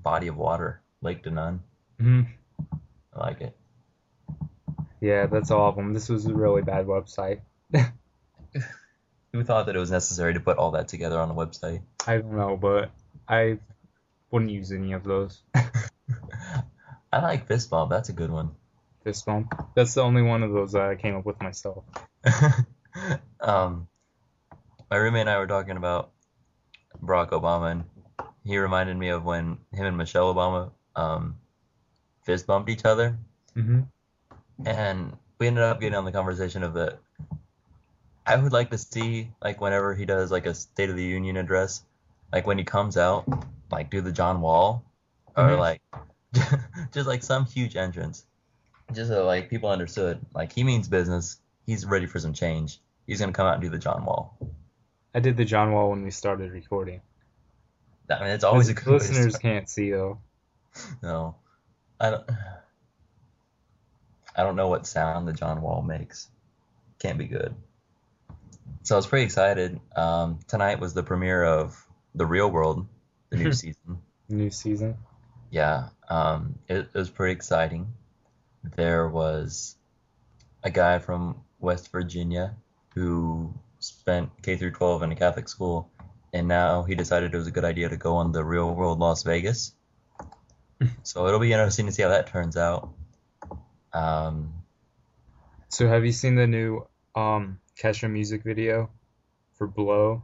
body 0.00 0.26
of 0.26 0.36
water, 0.36 0.82
Lake 1.00 1.22
to 1.22 1.30
none. 1.30 1.62
I 3.14 3.20
like 3.20 3.40
it. 3.40 3.56
Yeah, 5.00 5.26
that's 5.26 5.50
all 5.50 5.68
of 5.68 5.76
them. 5.76 5.94
This 5.94 6.08
was 6.08 6.26
a 6.26 6.34
really 6.34 6.62
bad 6.62 6.86
website. 6.86 7.40
Who 9.32 9.44
thought 9.44 9.66
that 9.66 9.76
it 9.76 9.78
was 9.78 9.90
necessary 9.90 10.34
to 10.34 10.40
put 10.40 10.58
all 10.58 10.72
that 10.72 10.88
together 10.88 11.18
on 11.18 11.30
a 11.30 11.34
website? 11.34 11.82
I 12.06 12.18
don't 12.18 12.36
know, 12.36 12.56
but 12.56 12.90
I 13.28 13.58
wouldn't 14.30 14.50
use 14.50 14.72
any 14.72 14.92
of 14.92 15.04
those. 15.04 15.40
I 17.12 17.20
like 17.20 17.46
fist 17.46 17.70
bump. 17.70 17.90
That's 17.90 18.08
a 18.08 18.12
good 18.12 18.30
one. 18.30 18.50
Fist 19.04 19.24
bump. 19.26 19.54
That's 19.74 19.94
the 19.94 20.02
only 20.02 20.22
one 20.22 20.42
of 20.42 20.52
those 20.52 20.72
that 20.72 20.82
I 20.82 20.96
came 20.96 21.16
up 21.16 21.24
with 21.24 21.40
myself. 21.40 21.84
um, 23.40 23.88
my 24.90 24.96
roommate 24.96 25.22
and 25.22 25.30
I 25.30 25.38
were 25.38 25.46
talking 25.46 25.76
about 25.76 26.10
Barack 27.02 27.30
Obama, 27.30 27.70
and 27.70 27.84
he 28.44 28.58
reminded 28.58 28.96
me 28.96 29.08
of 29.08 29.24
when 29.24 29.58
him 29.72 29.86
and 29.86 29.96
Michelle 29.96 30.34
Obama 30.34 30.72
um, 30.94 31.36
fist 32.30 32.46
bumped 32.46 32.70
each 32.70 32.84
other, 32.84 33.18
hmm 33.54 33.80
and 34.64 35.16
we 35.38 35.46
ended 35.48 35.64
up 35.64 35.80
getting 35.80 35.96
on 35.96 36.04
the 36.04 36.12
conversation 36.12 36.62
of 36.62 36.74
that. 36.74 37.00
I 38.24 38.36
would 38.36 38.52
like 38.52 38.70
to 38.70 38.78
see 38.78 39.32
like 39.42 39.60
whenever 39.60 39.94
he 39.94 40.04
does 40.04 40.30
like 40.30 40.46
a 40.46 40.54
State 40.54 40.90
of 40.90 40.96
the 40.96 41.02
Union 41.02 41.36
address, 41.36 41.82
like 42.32 42.46
when 42.46 42.56
he 42.58 42.62
comes 42.64 42.96
out, 42.96 43.24
like 43.72 43.90
do 43.90 44.00
the 44.00 44.12
John 44.12 44.40
Wall, 44.42 44.84
or 45.36 45.56
Mhm. 45.56 45.58
like 45.58 45.80
just 46.92 47.08
like 47.08 47.24
some 47.24 47.46
huge 47.46 47.74
entrance, 47.74 48.24
just 48.92 49.10
so 49.10 49.26
like 49.26 49.50
people 49.50 49.68
understood 49.70 50.20
like 50.32 50.52
he 50.52 50.62
means 50.62 50.86
business. 50.86 51.40
He's 51.66 51.84
ready 51.84 52.06
for 52.06 52.20
some 52.20 52.32
change. 52.32 52.80
He's 53.08 53.18
gonna 53.18 53.32
come 53.32 53.46
out 53.48 53.54
and 53.54 53.62
do 53.62 53.70
the 53.70 53.78
John 53.78 54.04
Wall. 54.04 54.38
I 55.14 55.18
did 55.18 55.36
the 55.36 55.44
John 55.44 55.72
Wall 55.72 55.90
when 55.90 56.04
we 56.04 56.12
started 56.12 56.52
recording. 56.52 57.00
I 58.08 58.20
mean, 58.20 58.30
it's 58.30 58.44
always 58.44 58.68
a 58.68 58.74
good 58.74 58.86
listeners 58.86 59.36
can't 59.48 59.68
see 59.68 59.90
though. 59.90 60.20
No, 61.02 61.34
I 62.00 62.10
don't. 62.10 62.24
I 64.34 64.42
don't 64.42 64.56
know 64.56 64.68
what 64.68 64.86
sound 64.86 65.28
the 65.28 65.32
John 65.32 65.60
Wall 65.60 65.82
makes. 65.82 66.28
Can't 66.98 67.18
be 67.18 67.26
good. 67.26 67.54
So 68.82 68.94
I 68.94 68.96
was 68.96 69.06
pretty 69.06 69.24
excited. 69.24 69.78
Um, 69.94 70.38
tonight 70.48 70.80
was 70.80 70.94
the 70.94 71.02
premiere 71.02 71.44
of 71.44 71.76
The 72.14 72.24
Real 72.24 72.50
World, 72.50 72.86
the 73.28 73.36
new 73.36 73.52
season. 73.52 73.98
New 74.28 74.50
season. 74.50 74.96
Yeah, 75.50 75.88
um, 76.08 76.58
it, 76.68 76.88
it 76.94 76.94
was 76.94 77.10
pretty 77.10 77.32
exciting. 77.32 77.92
There 78.76 79.08
was 79.08 79.76
a 80.62 80.70
guy 80.70 81.00
from 81.00 81.42
West 81.58 81.90
Virginia 81.90 82.54
who 82.94 83.52
spent 83.80 84.30
K 84.42 84.56
through 84.56 84.72
12 84.72 85.02
in 85.02 85.12
a 85.12 85.16
Catholic 85.16 85.48
school, 85.48 85.90
and 86.32 86.46
now 86.48 86.84
he 86.84 86.94
decided 86.94 87.34
it 87.34 87.36
was 87.36 87.46
a 87.46 87.52
good 87.52 87.64
idea 87.64 87.88
to 87.88 87.96
go 87.96 88.16
on 88.16 88.32
the 88.32 88.44
Real 88.44 88.72
World 88.74 89.00
Las 89.00 89.22
Vegas. 89.24 89.74
So 91.02 91.26
it'll 91.26 91.40
be 91.40 91.52
interesting 91.52 91.86
to 91.86 91.92
see 91.92 92.02
how 92.02 92.08
that 92.08 92.28
turns 92.28 92.56
out. 92.56 92.90
Um, 93.92 94.52
So 95.68 95.86
have 95.88 96.04
you 96.04 96.12
seen 96.12 96.34
the 96.34 96.46
new 96.46 96.86
um 97.14 97.60
Kesha 97.80 98.10
music 98.10 98.42
video 98.42 98.90
for 99.54 99.66
Blow? 99.66 100.22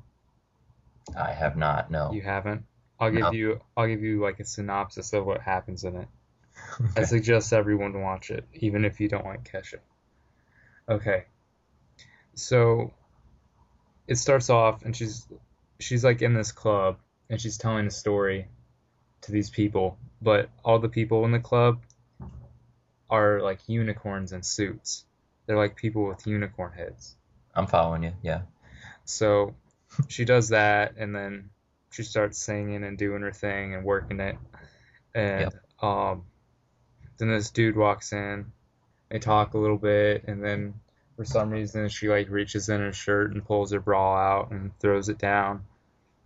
I 1.16 1.32
have 1.32 1.56
not, 1.56 1.90
no. 1.90 2.12
You 2.12 2.22
haven't? 2.22 2.64
I'll 2.98 3.10
give 3.10 3.20
No. 3.20 3.32
you 3.32 3.60
I'll 3.76 3.86
give 3.86 4.02
you 4.02 4.20
like 4.20 4.40
a 4.40 4.44
synopsis 4.44 5.12
of 5.12 5.26
what 5.26 5.40
happens 5.40 5.84
in 5.84 5.96
it. 5.96 6.08
I 6.96 7.04
suggest 7.04 7.52
everyone 7.52 8.00
watch 8.00 8.30
it, 8.30 8.44
even 8.54 8.84
if 8.84 9.00
you 9.00 9.08
don't 9.08 9.24
like 9.24 9.44
Kesha. 9.50 9.78
Okay. 10.88 11.24
So 12.34 12.92
it 14.08 14.16
starts 14.16 14.50
off 14.50 14.84
and 14.84 14.96
she's 14.96 15.26
she's 15.80 16.04
like 16.04 16.22
in 16.22 16.34
this 16.34 16.52
club 16.52 16.98
and 17.28 17.40
she's 17.40 17.58
telling 17.58 17.86
a 17.86 17.90
story 17.90 18.48
to 19.26 19.32
these 19.32 19.50
people, 19.50 19.98
but 20.22 20.48
all 20.64 20.78
the 20.78 20.88
people 20.88 21.24
in 21.24 21.32
the 21.32 21.38
club 21.38 21.82
are 23.10 23.40
like 23.40 23.60
unicorns 23.68 24.32
in 24.32 24.42
suits. 24.42 25.04
They're 25.46 25.56
like 25.56 25.76
people 25.76 26.06
with 26.06 26.26
unicorn 26.26 26.72
heads. 26.72 27.14
I'm 27.54 27.66
following 27.66 28.02
you, 28.02 28.12
yeah. 28.22 28.42
So 29.04 29.54
she 30.08 30.24
does 30.24 30.48
that, 30.48 30.96
and 30.96 31.14
then 31.14 31.50
she 31.90 32.02
starts 32.02 32.38
singing 32.38 32.84
and 32.84 32.98
doing 32.98 33.22
her 33.22 33.32
thing 33.32 33.74
and 33.74 33.84
working 33.84 34.20
it. 34.20 34.36
And 35.14 35.50
um, 35.80 36.24
then 37.18 37.28
this 37.28 37.50
dude 37.50 37.76
walks 37.76 38.12
in. 38.12 38.52
They 39.08 39.18
talk 39.18 39.54
a 39.54 39.58
little 39.58 39.78
bit, 39.78 40.24
and 40.26 40.42
then 40.42 40.74
for 41.16 41.24
some 41.24 41.50
reason 41.50 41.88
she 41.88 42.08
like 42.08 42.28
reaches 42.28 42.68
in 42.68 42.80
her 42.80 42.92
shirt 42.92 43.32
and 43.32 43.44
pulls 43.44 43.72
her 43.72 43.80
bra 43.80 44.16
out 44.16 44.50
and 44.50 44.76
throws 44.78 45.08
it 45.08 45.18
down. 45.18 45.64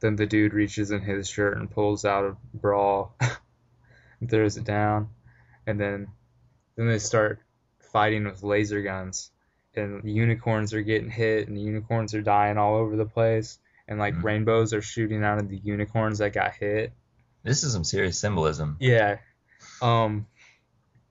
Then 0.00 0.16
the 0.16 0.26
dude 0.26 0.54
reaches 0.54 0.90
in 0.90 1.00
his 1.02 1.28
shirt 1.28 1.57
and 1.59 1.71
pulls 1.71 2.04
out 2.04 2.25
a 2.25 2.37
bra 2.57 3.09
and 4.21 4.28
throws 4.30 4.57
it 4.57 4.64
down. 4.64 5.11
And 5.66 5.78
then 5.78 6.09
then 6.76 6.88
they 6.88 6.99
start 6.99 7.40
fighting 7.92 8.25
with 8.25 8.42
laser 8.42 8.80
guns 8.83 9.30
and 9.75 10.02
unicorns 10.04 10.73
are 10.73 10.83
getting 10.83 11.11
hit 11.11 11.47
and 11.49 11.57
the 11.57 11.61
unicorns 11.61 12.14
are 12.14 12.23
dying 12.23 12.57
all 12.57 12.76
over 12.76 12.97
the 12.97 13.04
place 13.04 13.59
and 13.87 13.99
like 13.99 14.14
Mhm. 14.14 14.23
rainbows 14.25 14.73
are 14.73 14.80
shooting 14.83 15.23
out 15.23 15.38
of 15.38 15.49
the 15.49 15.59
unicorns 15.59 16.19
that 16.19 16.33
got 16.33 16.54
hit. 16.54 16.92
This 17.42 17.62
is 17.64 17.73
some 17.73 17.85
serious 17.85 18.19
symbolism. 18.19 18.76
Yeah. 18.80 19.19
Um 19.83 20.26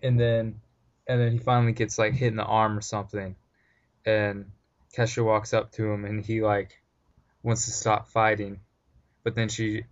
and 0.02 0.20
then 0.20 0.62
and 1.08 1.20
then 1.22 1.32
he 1.34 1.38
finally 1.38 1.74
gets 1.74 1.98
like 2.00 2.14
hit 2.14 2.30
in 2.30 2.36
the 2.38 2.44
arm 2.44 2.78
or 2.78 2.82
something 2.82 3.36
and 4.06 4.52
Kesha 4.96 5.24
walks 5.24 5.54
up 5.54 5.72
to 5.74 5.92
him 5.92 6.06
and 6.06 6.26
he 6.26 6.42
like 6.42 6.82
wants 7.44 7.66
to 7.66 7.72
stop 7.72 8.08
fighting 8.08 8.60
but 9.24 9.36
then 9.36 9.50
she 9.50 9.84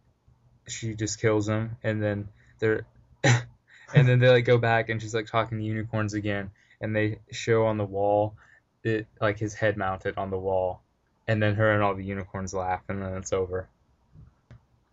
she 0.67 0.93
just 0.93 1.21
kills 1.21 1.47
him 1.47 1.77
and 1.83 2.01
then 2.01 2.27
they're 2.59 2.85
and 3.23 4.07
then 4.07 4.19
they 4.19 4.29
like 4.29 4.45
go 4.45 4.57
back 4.57 4.89
and 4.89 5.01
she's 5.01 5.13
like 5.13 5.27
talking 5.27 5.57
to 5.57 5.63
unicorns 5.63 6.13
again 6.13 6.51
and 6.81 6.95
they 6.95 7.19
show 7.31 7.65
on 7.65 7.77
the 7.77 7.85
wall 7.85 8.35
it 8.83 9.07
like 9.19 9.39
his 9.39 9.53
head 9.53 9.77
mounted 9.77 10.17
on 10.17 10.29
the 10.29 10.37
wall 10.37 10.81
and 11.27 11.41
then 11.41 11.55
her 11.55 11.71
and 11.73 11.83
all 11.83 11.95
the 11.95 12.03
unicorns 12.03 12.53
laugh 12.53 12.81
and 12.89 13.01
then 13.01 13.13
it's 13.15 13.33
over 13.33 13.67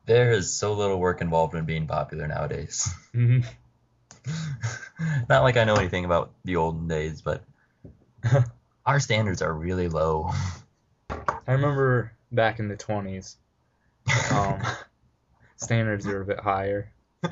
There 0.06 0.32
is 0.32 0.52
so 0.52 0.74
little 0.74 0.98
work 0.98 1.20
involved 1.20 1.54
in 1.54 1.64
being 1.64 1.86
popular 1.86 2.26
nowadays. 2.28 2.92
hmm 3.12 3.40
Not 5.28 5.42
like 5.42 5.56
I 5.56 5.64
know 5.64 5.74
anything 5.74 6.04
about 6.04 6.32
the 6.44 6.56
olden 6.56 6.88
days, 6.88 7.20
but 7.20 7.42
our 8.86 9.00
standards 9.00 9.42
are 9.42 9.52
really 9.52 9.88
low. 9.88 10.30
I 11.10 11.52
remember 11.52 12.12
back 12.32 12.58
in 12.58 12.68
the 12.68 12.76
20s 12.76 13.36
um, 14.32 14.60
standards 15.56 16.06
are 16.06 16.22
a 16.22 16.26
bit 16.26 16.40
higher 16.40 16.92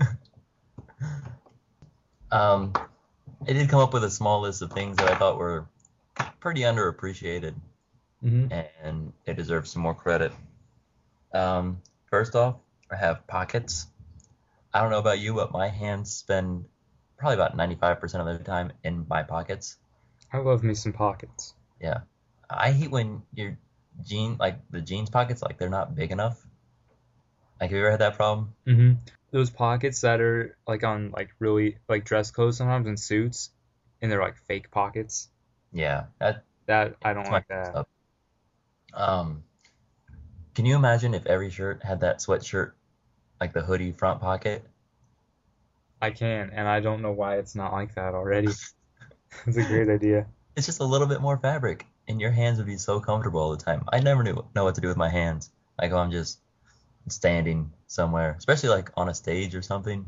Um, 2.31 2.73
I 3.47 3.53
did 3.53 3.69
come 3.69 3.81
up 3.81 3.93
with 3.93 4.05
a 4.05 4.11
small 4.11 4.41
list 4.41 4.63
of 4.63 4.73
things 4.73 4.97
that 4.97 5.11
I 5.11 5.19
thought 5.19 5.39
were 5.39 5.67
pretty 6.41 6.63
underappreciated, 6.63 7.55
hmm 8.23 8.47
and 8.51 9.13
they 9.25 9.35
deserve 9.35 9.69
some 9.69 9.83
more 9.83 9.95
credit. 9.95 10.33
Um, 11.35 11.83
first 12.11 12.35
off, 12.35 12.57
I 12.91 12.97
have 12.97 13.27
pockets. 13.27 13.87
I 14.73 14.81
don't 14.81 14.91
know 14.91 14.99
about 14.99 15.19
you, 15.19 15.35
but 15.35 15.53
my 15.53 15.69
hands 15.69 16.11
spend 16.15 16.65
probably 17.19 17.35
about 17.35 17.57
95% 17.57 18.21
of 18.21 18.27
their 18.27 18.39
time 18.39 18.73
in 18.83 19.07
my 19.09 19.23
pockets. 19.23 19.77
I 20.33 20.39
love 20.39 20.63
me 20.63 20.75
some 20.75 20.93
pockets 20.93 21.55
Yeah. 21.81 22.01
I 22.49 22.73
hate 22.73 22.91
when 22.91 23.23
your 23.35 23.59
jean, 24.05 24.37
like 24.39 24.59
the 24.71 24.81
jeans 24.81 25.11
pockets, 25.11 25.43
like 25.43 25.59
they're 25.59 25.71
not 25.71 25.95
big 25.95 26.13
enough. 26.13 26.43
Like, 27.63 27.71
have 27.71 27.77
you 27.79 27.83
ever 27.85 27.91
had 27.93 28.01
that 28.01 28.17
problem? 28.17 28.55
Mm-hmm. 28.67 28.95
those 29.31 29.49
pockets 29.49 30.01
that 30.01 30.21
are 30.21 30.57
like 30.67 30.83
on 30.83 31.13
like 31.13 31.31
really 31.39 31.79
like 31.89 32.05
dress 32.05 32.33
clothes 32.33 32.57
sometimes 32.57 32.89
in 32.89 32.97
suits 32.97 33.51
and 34.01 34.11
they're 34.11 34.21
like 34.21 34.37
fake 34.49 34.73
pockets 34.73 35.29
Yeah, 35.73 36.07
that 36.19 36.43
that 36.67 36.97
I 37.05 37.13
don't 37.13 37.31
like 37.31 37.47
that 37.47 37.69
stuff. 37.69 37.87
Um, 38.95 39.45
can 40.57 40.67
you 40.67 40.75
imagine 40.75 41.15
if 41.15 41.25
every 41.27 41.51
shirt 41.51 41.85
had 41.85 42.01
that 42.01 42.19
sweatshirt, 42.19 42.73
like 43.41 43.53
the 43.53 43.63
hoodie 43.63 43.93
front 43.93 44.21
pocket? 44.21 44.65
I 46.01 46.11
can 46.11 46.51
and 46.53 46.67
I 46.67 46.81
don't 46.81 47.01
know 47.01 47.13
why 47.13 47.37
it's 47.37 47.55
not 47.55 47.73
like 47.73 47.95
that 47.95 48.13
already 48.15 48.49
it's 49.47 49.57
a 49.57 49.63
great 49.63 49.89
idea 49.89 50.27
It's 50.57 50.67
just 50.67 50.81
a 50.81 50.85
little 50.85 51.07
bit 51.07 51.21
more 51.21 51.39
fabric. 51.39 51.87
and 52.09 52.21
your 52.21 52.33
hands 52.33 52.59
would 52.59 52.67
be 52.67 52.77
so 52.77 52.99
comfortable 52.99 53.41
all 53.41 53.57
the 53.57 53.65
time. 53.65 53.85
I 53.93 54.01
never 54.01 54.25
knew 54.25 54.45
know 54.57 54.65
what 54.65 54.75
to 54.75 54.81
do 54.81 54.89
with 54.89 54.97
my 54.97 55.09
hands. 55.09 55.49
Like 55.79 55.93
if 55.93 55.97
I'm 55.97 56.11
just 56.11 56.41
standing 57.09 57.73
somewhere, 57.87 58.35
especially 58.39 58.71
like 58.71 58.91
on 58.97 59.09
a 59.09 59.15
stage 59.15 59.55
or 59.55 59.63
something, 59.63 60.07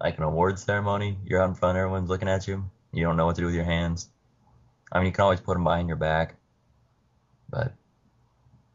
like 0.00 0.16
an 0.18 0.24
awards 0.24 0.62
ceremony. 0.62 1.18
You're 1.24 1.42
out 1.42 1.48
in 1.48 1.54
front, 1.54 1.78
everyone's 1.78 2.08
looking 2.08 2.28
at 2.28 2.46
you. 2.48 2.64
You 2.92 3.04
don't 3.04 3.16
know 3.16 3.26
what 3.26 3.36
to 3.36 3.42
do 3.42 3.46
with 3.46 3.54
your 3.54 3.64
hands. 3.64 4.08
I 4.90 4.98
mean, 4.98 5.06
you 5.06 5.12
can 5.12 5.22
always 5.22 5.40
put 5.40 5.54
them 5.54 5.64
behind 5.64 5.88
your 5.88 5.96
back, 5.96 6.36
but 7.50 7.72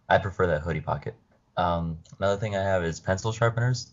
I 0.07 0.19
prefer 0.19 0.47
that 0.47 0.61
hoodie 0.61 0.81
pocket. 0.81 1.15
Um, 1.57 1.99
another 2.19 2.39
thing 2.39 2.55
I 2.55 2.61
have 2.61 2.83
is 2.83 2.99
pencil 2.99 3.31
sharpeners 3.31 3.91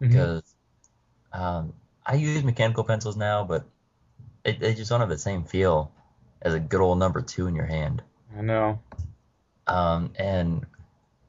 because 0.00 0.42
um, 1.32 1.72
I 2.06 2.14
use 2.14 2.42
mechanical 2.42 2.84
pencils 2.84 3.16
now, 3.16 3.44
but 3.44 3.64
it, 4.44 4.60
they 4.60 4.74
just 4.74 4.90
don't 4.90 5.00
have 5.00 5.08
the 5.08 5.18
same 5.18 5.44
feel 5.44 5.92
as 6.42 6.54
a 6.54 6.60
good 6.60 6.80
old 6.80 6.98
number 6.98 7.20
two 7.20 7.46
in 7.46 7.54
your 7.54 7.66
hand. 7.66 8.02
I 8.36 8.42
know. 8.42 8.80
Um, 9.66 10.12
and 10.18 10.66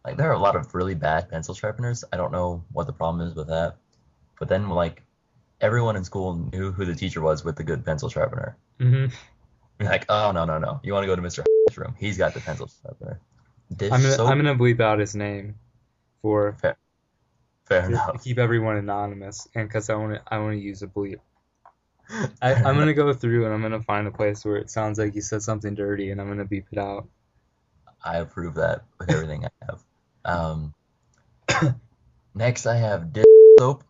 like 0.06 0.18
there 0.18 0.30
are 0.30 0.34
a 0.34 0.40
lot 0.40 0.56
of 0.56 0.74
really 0.76 0.96
bad 0.96 1.30
pencil 1.30 1.54
sharpeners. 1.54 2.04
I 2.12 2.18
don't 2.18 2.32
know 2.32 2.64
what 2.72 2.88
the 2.88 2.94
problem 2.94 3.28
is 3.28 3.36
with 3.36 3.48
that. 3.48 3.78
But 4.40 4.50
then 4.50 4.70
like 4.70 5.04
everyone 5.62 5.96
in 5.96 6.04
school 6.04 6.36
knew 6.54 6.72
who 6.72 6.86
the 6.86 6.96
teacher 6.96 7.22
was 7.22 7.44
with 7.46 7.56
the 7.58 7.64
good 7.64 7.86
pencil 7.86 8.10
sharpener. 8.10 8.58
hmm 8.80 9.12
like, 9.80 10.06
oh 10.10 10.32
no 10.32 10.46
no 10.46 10.58
no, 10.60 10.80
you 10.84 10.94
want 10.94 11.04
to 11.04 11.08
go 11.08 11.16
to 11.16 11.22
Mr. 11.22 11.44
room? 11.78 11.96
He's 11.98 12.18
got 12.18 12.34
the 12.34 12.40
pencil 12.42 12.70
sharpener. 12.82 13.20
Dish 13.76 13.94
I'm 13.94 14.02
gonna 14.02 14.16
soap? 14.16 14.30
I'm 14.30 14.38
gonna 14.38 14.56
bleep 14.56 14.80
out 14.80 15.00
his 15.00 15.16
name 15.16 15.56
for 16.22 16.58
Fair 17.66 17.86
to 17.86 17.92
enough. 17.92 18.24
keep 18.24 18.38
everyone 18.38 18.78
anonymous, 18.78 19.48
and 19.56 19.68
because 19.68 19.90
I 19.90 19.96
want 19.96 20.14
to 20.16 20.22
I 20.34 20.40
want 20.40 20.54
to 20.54 20.60
use 20.62 20.82
a 20.82 20.88
bleep. 20.88 21.20
I, 22.42 22.54
I'm 22.56 22.78
gonna 22.78 22.94
go 22.94 23.14
through 23.14 23.46
and 23.46 23.54
I'm 23.54 23.62
gonna 23.62 23.82
find 23.82 24.08
a 24.08 24.12
place 24.12 24.44
where 24.46 24.58
it 24.58 24.70
sounds 24.70 24.98
like 25.00 25.14
he 25.14 25.22
said 25.22 25.42
something 25.42 25.76
dirty, 25.76 26.12
and 26.12 26.20
I'm 26.22 26.28
gonna 26.28 26.46
beep 26.46 26.68
it 26.72 26.78
out. 26.80 27.08
I 28.04 28.18
approve 28.18 28.56
that 28.56 28.84
with 29.00 29.10
everything 29.10 29.46
I 29.46 29.50
have. 29.66 29.86
Um, 30.26 30.74
next, 32.36 32.66
I 32.66 32.76
have 32.76 33.14
dish 33.14 33.26
soap 33.60 33.84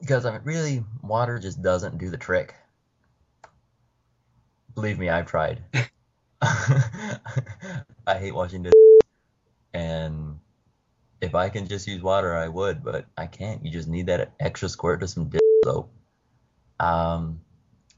because 0.00 0.24
I 0.24 0.32
mean, 0.32 0.40
really, 0.44 0.84
water 1.02 1.38
just 1.38 1.62
doesn't 1.62 1.98
do 1.98 2.10
the 2.10 2.16
trick. 2.16 2.54
Believe 4.74 4.98
me, 4.98 5.08
I've 5.08 5.26
tried. 5.26 5.62
I 6.40 8.18
hate 8.18 8.34
washing 8.34 8.62
dishes, 8.62 9.00
and 9.74 10.38
if 11.20 11.34
I 11.34 11.48
can 11.48 11.66
just 11.66 11.88
use 11.88 12.00
water, 12.00 12.34
I 12.36 12.46
would, 12.46 12.84
but 12.84 13.06
I 13.16 13.26
can't. 13.26 13.64
You 13.64 13.72
just 13.72 13.88
need 13.88 14.06
that 14.06 14.32
extra 14.38 14.68
squirt 14.68 15.02
of 15.02 15.10
some 15.10 15.28
dish 15.28 15.40
soap. 15.64 15.90
Um, 16.78 17.40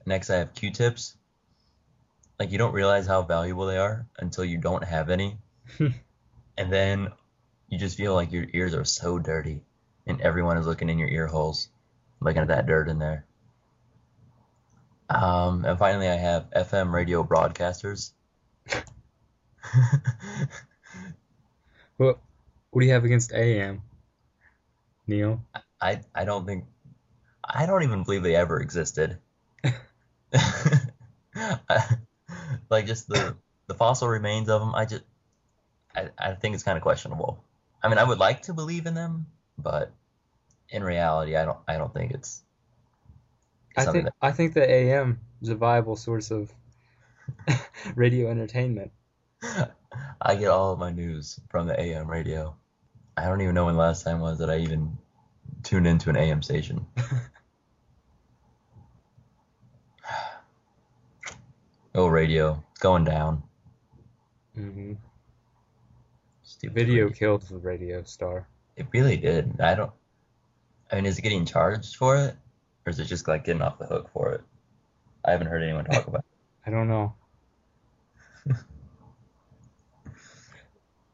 next, 0.06 0.30
I 0.30 0.36
have 0.36 0.54
Q-tips. 0.54 1.16
Like 2.38 2.50
you 2.50 2.56
don't 2.56 2.72
realize 2.72 3.06
how 3.06 3.20
valuable 3.22 3.66
they 3.66 3.76
are 3.76 4.06
until 4.18 4.46
you 4.46 4.56
don't 4.56 4.84
have 4.84 5.10
any, 5.10 5.36
and 5.78 6.72
then 6.72 7.08
you 7.70 7.78
just 7.78 7.96
feel 7.96 8.14
like 8.14 8.32
your 8.32 8.46
ears 8.52 8.74
are 8.74 8.84
so 8.84 9.18
dirty, 9.18 9.62
and 10.06 10.20
everyone 10.20 10.58
is 10.58 10.66
looking 10.66 10.90
in 10.90 10.98
your 10.98 11.08
ear 11.08 11.26
holes, 11.26 11.68
looking 12.20 12.42
at 12.42 12.49
that 12.49 12.66
dirt 12.66 12.88
in 12.88 12.99
there. 12.99 13.25
Um, 15.08 15.64
and 15.64 15.78
finally, 15.78 16.08
I 16.08 16.16
have 16.16 16.50
FM 16.50 16.92
radio 16.92 17.25
broadcasters. 17.25 18.12
What 22.00 22.18
what 22.71 22.80
do 22.80 22.86
you 22.86 22.95
have 22.95 23.04
against 23.04 23.34
AM? 23.34 23.82
Neil? 25.06 25.45
I 25.78 26.00
I 26.14 26.25
don't 26.25 26.47
think 26.47 26.64
I 27.45 27.66
don't 27.66 27.82
even 27.82 28.04
believe 28.04 28.23
they 28.23 28.36
ever 28.36 28.58
existed. 28.58 29.18
like 32.71 32.86
just 32.86 33.06
the 33.06 33.36
the 33.66 33.75
fossil 33.75 34.08
remains 34.08 34.49
of 34.49 34.62
them. 34.62 34.75
I 34.75 34.86
just 34.86 35.02
I, 35.95 36.08
I 36.18 36.32
think 36.32 36.54
it's 36.54 36.64
kind 36.64 36.78
of 36.78 36.82
questionable. 36.82 37.45
I 37.82 37.88
mean, 37.88 37.99
I 37.99 38.04
would 38.04 38.19
like 38.19 38.43
to 38.43 38.54
believe 38.54 38.86
in 38.86 38.95
them, 38.95 39.26
but 39.58 39.93
in 40.69 40.84
reality, 40.84 41.36
I 41.36 41.45
don't 41.45 41.58
I 41.66 41.76
don't 41.76 41.93
think 41.93 42.12
it's 42.12 42.43
I 43.76 43.84
think 43.86 44.08
I 44.21 44.32
think 44.32 44.54
the 44.54 44.69
AM 44.69 45.21
is 45.40 45.49
a 45.49 45.54
viable 45.54 45.97
source 45.97 46.30
of 46.30 46.52
radio 47.95 48.30
entertainment. 48.30 48.93
I 50.23 50.34
get 50.36 50.49
all 50.49 50.73
of 50.73 50.78
my 50.78 50.90
news 50.90 51.40
from 51.49 51.66
the 51.66 51.80
AM 51.80 52.08
radio. 52.10 52.54
I 53.16 53.25
don't 53.25 53.40
even 53.40 53.54
know 53.54 53.64
when 53.66 53.75
the 53.75 53.80
last 53.80 54.04
time 54.04 54.21
was 54.21 54.38
that 54.38 54.50
I 54.50 54.58
even 54.58 54.99
tuned 55.62 55.86
into 55.86 56.10
an 56.10 56.16
AM 56.16 56.43
station. 56.43 56.86
oh, 61.95 62.08
radio, 62.08 62.62
it's 62.73 62.80
going 62.80 63.04
down. 63.04 63.43
hmm 64.54 64.95
Stupid 66.60 66.75
Video 66.75 67.04
radio. 67.04 67.16
killed 67.18 67.42
the 67.49 67.56
radio 67.56 68.02
star. 68.02 68.46
It 68.76 68.86
really 68.92 69.16
did. 69.16 69.58
I 69.62 69.75
don't. 69.75 69.92
I 70.92 70.96
mean, 70.96 71.06
is 71.06 71.18
it 71.18 71.23
getting 71.23 71.46
charged 71.46 71.96
for 71.96 72.18
it, 72.18 72.36
or 72.84 72.90
is 72.90 73.00
it 73.00 73.06
just 73.06 73.26
like 73.26 73.46
getting 73.46 73.62
off 73.62 73.78
the 73.78 73.86
hook 73.86 74.10
for 74.12 74.32
it? 74.32 74.42
I 75.25 75.30
haven't 75.30 75.46
heard 75.46 75.62
anyone 75.62 75.86
talk 75.86 76.06
about. 76.06 76.18
It. 76.18 76.26
I 76.66 76.70
don't 76.70 76.88
know. 76.88 77.14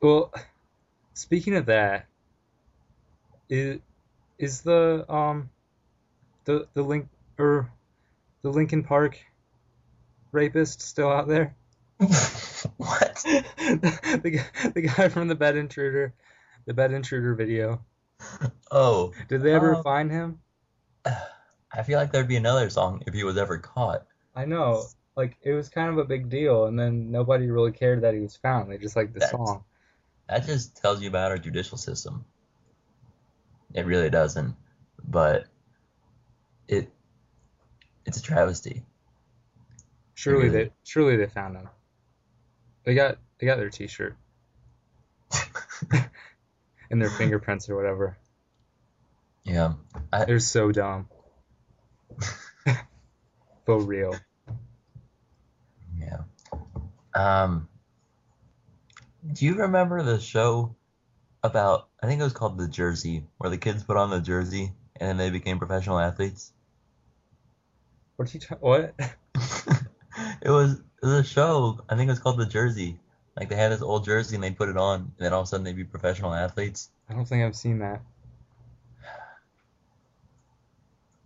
well, 0.01 0.35
speaking 1.15 1.55
of 1.55 1.67
that, 1.67 2.07
is 3.49 3.79
is 4.39 4.63
the 4.63 5.05
um 5.09 5.49
the 6.45 6.67
the 6.75 6.83
link 6.83 7.07
or 7.39 7.71
the 8.43 8.51
Lincoln 8.51 8.83
Park 8.83 9.17
rapist 10.33 10.83
still 10.83 11.09
out 11.09 11.29
there? 11.29 11.55
what? 12.87 13.15
the 13.25 14.31
guy, 14.31 14.71
the 14.71 14.83
guy 14.83 15.09
from 15.09 15.29
the 15.29 15.35
bed 15.35 15.57
intruder, 15.57 16.15
the 16.67 16.75
bed 16.75 16.93
intruder 16.93 17.35
video. 17.35 17.81
Oh, 18.71 19.13
Did 19.29 19.43
they 19.43 19.53
ever 19.55 19.75
Um, 19.77 19.83
find 19.83 20.11
him? 20.11 20.41
I 21.07 21.83
feel 21.85 21.99
like 21.99 22.13
there'd 22.13 22.29
be 22.29 22.37
another 22.37 22.71
song 22.71 23.03
if 23.07 23.15
he 23.15 23.25
was 23.25 23.37
ever 23.37 23.59
caught. 23.59 24.07
I 24.35 24.45
know, 24.45 24.85
like 25.17 25.37
it 25.43 25.53
was 25.53 25.69
kind 25.69 25.91
of 25.91 25.99
a 25.99 26.05
big 26.05 26.29
deal, 26.29 26.67
and 26.67 26.79
then 26.79 27.11
nobody 27.11 27.51
really 27.51 27.73
cared 27.73 28.03
that 28.03 28.15
he 28.15 28.21
was 28.21 28.37
found. 28.37 28.71
They 28.71 28.79
just 28.79 28.97
liked 28.97 29.13
the 29.15 29.21
That's- 29.21 29.33
song. 29.33 29.65
That 30.29 30.45
just 30.45 30.77
tells 30.77 31.01
you 31.01 31.09
about 31.09 31.31
our 31.31 31.39
judicial 31.39 31.79
system. 31.79 32.25
It 33.75 33.87
really 33.87 34.11
doesn't, 34.11 34.57
but 35.07 35.47
it 36.69 36.91
it's 38.05 38.19
a 38.19 38.23
travesty. 38.23 38.85
Surely 40.15 40.49
really- 40.49 40.65
they 40.65 40.71
surely 40.85 41.17
they 41.17 41.27
found 41.27 41.57
him. 41.57 41.69
They 42.87 42.95
got 42.95 43.19
they 43.39 43.47
got 43.47 43.59
their 43.59 43.69
T-shirt 43.69 44.17
and 46.91 47.03
their 47.03 47.11
fingerprints 47.11 47.69
or 47.69 47.75
whatever. 47.77 48.17
yeah, 49.45 49.75
I, 50.13 50.25
They're 50.25 50.39
so 50.39 50.71
dumb. 50.71 51.09
For 53.67 53.81
real. 53.81 54.15
yeah. 55.99 56.19
Um, 57.13 57.69
do 59.33 59.45
you 59.47 59.57
remember 59.57 60.05
the 60.05 60.21
show 60.21 60.77
about? 61.43 61.89
I 62.01 62.07
think 62.07 62.21
it 62.21 62.25
was 62.25 62.33
called 62.33 62.57
The 62.57 62.69
Jersey, 62.69 63.25
where 63.39 63.51
the 63.51 63.59
kids 63.59 63.83
put 63.83 63.97
on 63.97 64.11
the 64.11 64.21
jersey 64.21 64.73
and 64.95 65.09
then 65.09 65.17
they 65.17 65.31
became 65.31 65.59
professional 65.59 65.99
athletes. 65.99 66.53
What 68.15 68.29
did 68.29 68.35
you 68.35 68.41
ta- 68.49 68.57
what? 68.61 68.95
it 69.35 70.51
was 70.51 70.81
it 71.03 71.07
was 71.07 71.13
a 71.13 71.25
show. 71.25 71.81
I 71.89 71.97
think 71.97 72.09
it 72.09 72.13
was 72.13 72.19
called 72.19 72.39
The 72.39 72.47
Jersey. 72.47 72.99
Like 73.39 73.51
they 73.51 73.57
had 73.57 73.71
this 73.71 73.83
old 73.83 74.05
jersey 74.05 74.35
and 74.35 74.43
they 74.43 74.51
put 74.51 74.71
it 74.71 74.79
on, 74.79 75.01
and 75.01 75.13
then 75.19 75.33
all 75.33 75.41
of 75.41 75.45
a 75.45 75.49
sudden 75.49 75.65
they'd 75.65 75.77
be 75.77 75.85
professional 75.85 76.33
athletes. 76.33 76.91
I 77.09 77.15
don't 77.15 77.27
think 77.27 77.45
I've 77.45 77.57
seen 77.57 77.79
that. 77.81 78.01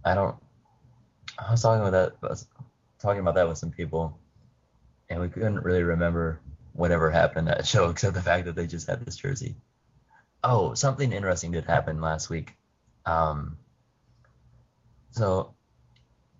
I 0.04 0.14
don't. 0.14 0.35
I 1.38 1.52
was 1.52 1.62
talking 1.62 1.87
about 1.87 2.20
that. 2.20 2.44
Talking 2.98 3.20
about 3.20 3.37
that 3.37 3.48
with 3.48 3.59
some 3.59 3.70
people, 3.70 4.18
and 5.09 5.20
we 5.20 5.28
couldn't 5.28 5.62
really 5.62 5.85
remember 5.85 6.40
whatever 6.72 7.11
happened 7.11 7.48
in 7.48 7.54
that 7.54 7.66
show 7.66 7.90
except 7.90 8.14
the 8.14 8.22
fact 8.22 8.44
that 8.46 8.54
they 8.54 8.66
just 8.66 8.88
had 8.88 9.04
this 9.04 9.16
jersey. 9.16 9.54
Oh, 10.42 10.74
something 10.74 11.12
interesting 11.12 11.52
did 11.52 11.64
happen 11.64 12.00
last 12.00 12.28
week. 12.28 12.56
Um. 13.06 13.56
So, 15.12 15.54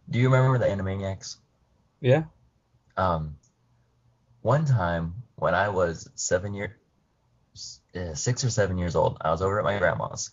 do 0.09 0.19
you 0.19 0.31
remember 0.31 0.59
the 0.59 0.67
Animaniacs? 0.67 1.37
Yeah. 2.01 2.25
Um. 2.97 3.37
One 4.43 4.65
time 4.65 5.15
when 5.37 5.55
I 5.55 5.69
was 5.69 6.09
seven 6.15 6.55
year, 6.55 6.79
uh, 7.95 8.15
six 8.15 8.43
or 8.43 8.51
seven 8.51 8.79
years 8.79 8.97
old, 8.97 9.19
I 9.21 9.31
was 9.31 9.43
over 9.43 9.59
at 9.59 9.65
my 9.65 9.79
grandma's. 9.79 10.31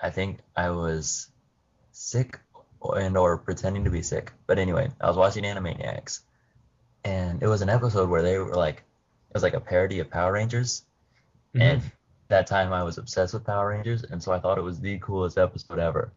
I 0.00 0.10
think 0.10 0.38
I 0.56 0.70
was 0.70 1.28
sick 1.92 2.38
and 2.82 3.16
or 3.18 3.36
pretending 3.36 3.84
to 3.84 3.90
be 3.90 4.02
sick. 4.02 4.32
But 4.46 4.58
anyway, 4.58 4.90
I 5.00 5.08
was 5.08 5.16
watching 5.16 5.44
Animaniacs, 5.44 6.20
and 7.04 7.42
it 7.42 7.48
was 7.48 7.60
an 7.60 7.68
episode 7.68 8.08
where 8.08 8.22
they 8.22 8.38
were 8.38 8.54
like, 8.54 8.76
it 9.30 9.34
was 9.34 9.42
like 9.42 9.54
a 9.54 9.60
parody 9.60 9.98
of 9.98 10.08
Power 10.10 10.32
Rangers, 10.32 10.84
Mhm. 11.54 11.60
and 11.60 11.82
that 12.28 12.46
time 12.46 12.72
I 12.72 12.82
was 12.82 12.96
obsessed 12.96 13.34
with 13.34 13.44
Power 13.44 13.68
Rangers, 13.68 14.04
and 14.04 14.22
so 14.22 14.32
I 14.32 14.38
thought 14.38 14.56
it 14.58 14.62
was 14.62 14.80
the 14.80 14.98
coolest 15.00 15.36
episode 15.36 15.78
ever. 15.78 16.12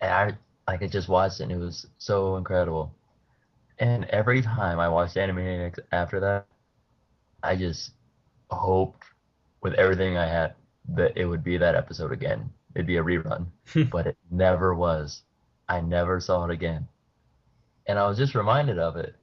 And 0.00 0.12
I 0.12 0.36
like 0.70 0.82
I 0.82 0.86
just 0.86 1.08
watch 1.08 1.40
it, 1.40 1.44
and 1.44 1.52
it 1.52 1.58
was 1.58 1.86
so 1.98 2.36
incredible. 2.36 2.92
And 3.78 4.04
every 4.06 4.42
time 4.42 4.78
I 4.80 4.88
watched 4.88 5.16
Animaniacs 5.16 5.78
after 5.92 6.20
that, 6.20 6.46
I 7.42 7.56
just 7.56 7.92
hoped 8.50 9.04
with 9.62 9.74
everything 9.74 10.16
I 10.16 10.26
had 10.26 10.54
that 10.90 11.16
it 11.16 11.26
would 11.26 11.44
be 11.44 11.58
that 11.58 11.74
episode 11.74 12.12
again. 12.12 12.50
It'd 12.74 12.86
be 12.86 12.96
a 12.96 13.02
rerun, 13.02 13.46
but 13.90 14.06
it 14.06 14.16
never 14.30 14.74
was. 14.74 15.22
I 15.68 15.80
never 15.80 16.20
saw 16.20 16.44
it 16.44 16.50
again. 16.50 16.88
And 17.86 17.98
I 17.98 18.06
was 18.06 18.18
just 18.18 18.34
reminded 18.34 18.78
of 18.78 18.96
it. 18.96 19.14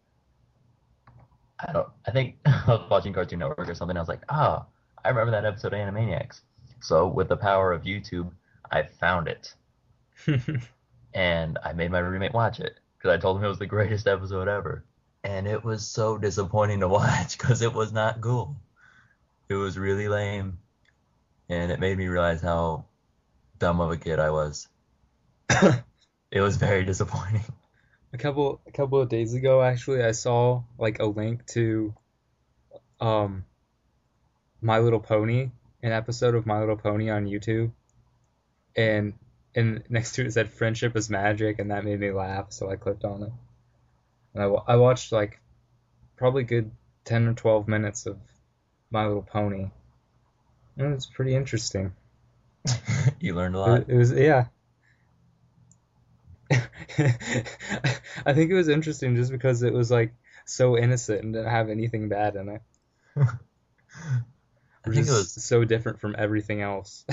I 1.59 1.71
don't 1.71 1.87
I 2.07 2.11
think 2.11 2.35
I 2.45 2.63
was 2.67 2.89
watching 2.89 3.13
Cartoon 3.13 3.39
Network 3.39 3.69
or 3.69 3.75
something. 3.75 3.97
I 3.97 4.01
was 4.01 4.09
like, 4.09 4.23
ah, 4.29 4.65
I 5.03 5.09
remember 5.09 5.31
that 5.31 5.45
episode 5.45 5.73
of 5.73 5.79
Animaniacs. 5.79 6.41
So 6.81 7.07
with 7.07 7.29
the 7.29 7.37
power 7.37 7.71
of 7.71 7.83
YouTube, 7.83 8.31
I 8.71 8.83
found 8.83 9.27
it 9.27 9.53
and 11.13 11.57
I 11.63 11.73
made 11.73 11.91
my 11.91 11.99
roommate 11.99 12.33
watch 12.33 12.59
it 12.59 12.79
because 13.03 13.17
I 13.17 13.21
told 13.21 13.37
him 13.37 13.43
it 13.43 13.49
was 13.49 13.59
the 13.59 13.65
greatest 13.65 14.07
episode 14.07 14.47
ever. 14.47 14.85
And 15.25 15.45
it 15.45 15.63
was 15.63 15.85
so 15.85 16.17
disappointing 16.17 16.79
to 16.79 16.87
watch 16.89 17.37
because 17.37 17.61
it 17.61 17.73
was 17.73 17.91
not 17.91 18.21
cool. 18.21 18.55
It 19.49 19.55
was 19.55 19.77
really 19.77 20.07
lame, 20.07 20.59
and 21.49 21.71
it 21.71 21.79
made 21.79 21.97
me 21.97 22.07
realize 22.07 22.41
how 22.41 22.85
dumb 23.59 23.81
of 23.81 23.91
a 23.91 23.97
kid 23.97 24.19
I 24.19 24.31
was. 24.31 24.67
it 26.31 26.41
was 26.41 26.55
very 26.55 26.85
disappointing. 26.85 27.43
a 28.13 28.17
couple 28.17 28.61
a 28.65 28.71
couple 28.71 29.01
of 29.01 29.09
days 29.09 29.33
ago 29.33 29.61
actually 29.61 30.03
I 30.03 30.11
saw 30.11 30.63
like 30.77 30.99
a 30.99 31.05
link 31.05 31.45
to 31.47 31.93
um 33.01 33.43
My 34.61 34.79
Little 34.79 35.01
Pony, 35.01 35.51
an 35.81 35.91
episode 35.91 36.35
of 36.35 36.45
My 36.45 36.59
Little 36.59 36.77
Pony 36.77 37.09
on 37.09 37.25
YouTube. 37.25 37.71
And 38.75 39.13
and 39.55 39.83
next 39.89 40.15
to 40.15 40.25
it 40.25 40.33
said 40.33 40.49
friendship 40.49 40.95
is 40.95 41.09
magic 41.09 41.59
and 41.59 41.71
that 41.71 41.85
made 41.85 41.99
me 41.99 42.11
laugh 42.11 42.47
so 42.51 42.69
I 42.69 42.75
clicked 42.75 43.03
on 43.03 43.23
it. 43.23 43.31
And 44.33 44.43
I, 44.43 44.47
I 44.73 44.75
watched 44.77 45.11
like 45.11 45.39
probably 46.15 46.43
good 46.43 46.71
10 47.05 47.27
or 47.27 47.33
12 47.33 47.67
minutes 47.67 48.05
of 48.05 48.17
My 48.89 49.05
Little 49.05 49.23
Pony. 49.23 49.69
And 50.77 50.87
it 50.87 50.95
was 50.95 51.05
pretty 51.05 51.35
interesting. 51.35 51.93
you 53.19 53.35
learned 53.35 53.55
a 53.55 53.59
lot. 53.59 53.81
It, 53.81 53.89
it 53.89 53.97
was 53.97 54.11
yeah. 54.11 54.45
I 58.25 58.33
think 58.33 58.51
it 58.51 58.55
was 58.55 58.69
interesting 58.69 59.15
just 59.15 59.31
because 59.31 59.63
it 59.63 59.73
was 59.73 59.91
like 59.91 60.13
so 60.45 60.77
innocent 60.77 61.23
and 61.23 61.33
didn't 61.33 61.49
have 61.49 61.69
anything 61.69 62.09
bad 62.09 62.35
in 62.35 62.49
it. 62.49 62.61
I 64.85 64.89
think 64.89 65.07
it 65.07 65.11
was. 65.11 65.31
so 65.31 65.63
different 65.63 65.99
from 66.01 66.15
everything 66.17 66.61
else. 66.61 67.05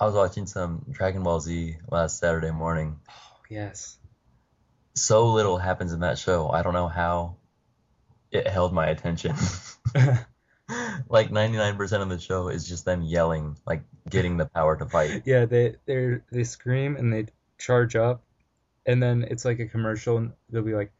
I 0.00 0.06
was 0.06 0.14
watching 0.14 0.46
some 0.46 0.86
Dragon 0.90 1.22
Ball 1.22 1.40
Z 1.40 1.76
last 1.90 2.18
Saturday 2.18 2.50
morning. 2.50 2.98
Oh, 3.06 3.42
yes. 3.50 3.98
So 4.94 5.32
little 5.32 5.58
happens 5.58 5.92
in 5.92 6.00
that 6.00 6.18
show. 6.18 6.48
I 6.48 6.62
don't 6.62 6.72
know 6.72 6.88
how 6.88 7.36
it 8.30 8.46
held 8.46 8.72
my 8.72 8.86
attention. 8.86 9.36
like 11.10 11.28
99% 11.28 12.00
of 12.00 12.08
the 12.08 12.18
show 12.18 12.48
is 12.48 12.66
just 12.66 12.86
them 12.86 13.02
yelling, 13.02 13.58
like 13.66 13.82
getting 14.08 14.38
the 14.38 14.46
power 14.46 14.74
to 14.74 14.86
fight. 14.86 15.22
Yeah, 15.26 15.44
they 15.44 15.74
they 15.84 16.20
they 16.32 16.44
scream 16.44 16.96
and 16.96 17.12
they 17.12 17.26
charge 17.58 17.94
up, 17.94 18.22
and 18.86 19.02
then 19.02 19.26
it's 19.28 19.44
like 19.44 19.60
a 19.60 19.66
commercial. 19.66 20.16
And 20.16 20.32
they'll 20.48 20.62
be 20.62 20.74
like, 20.74 20.92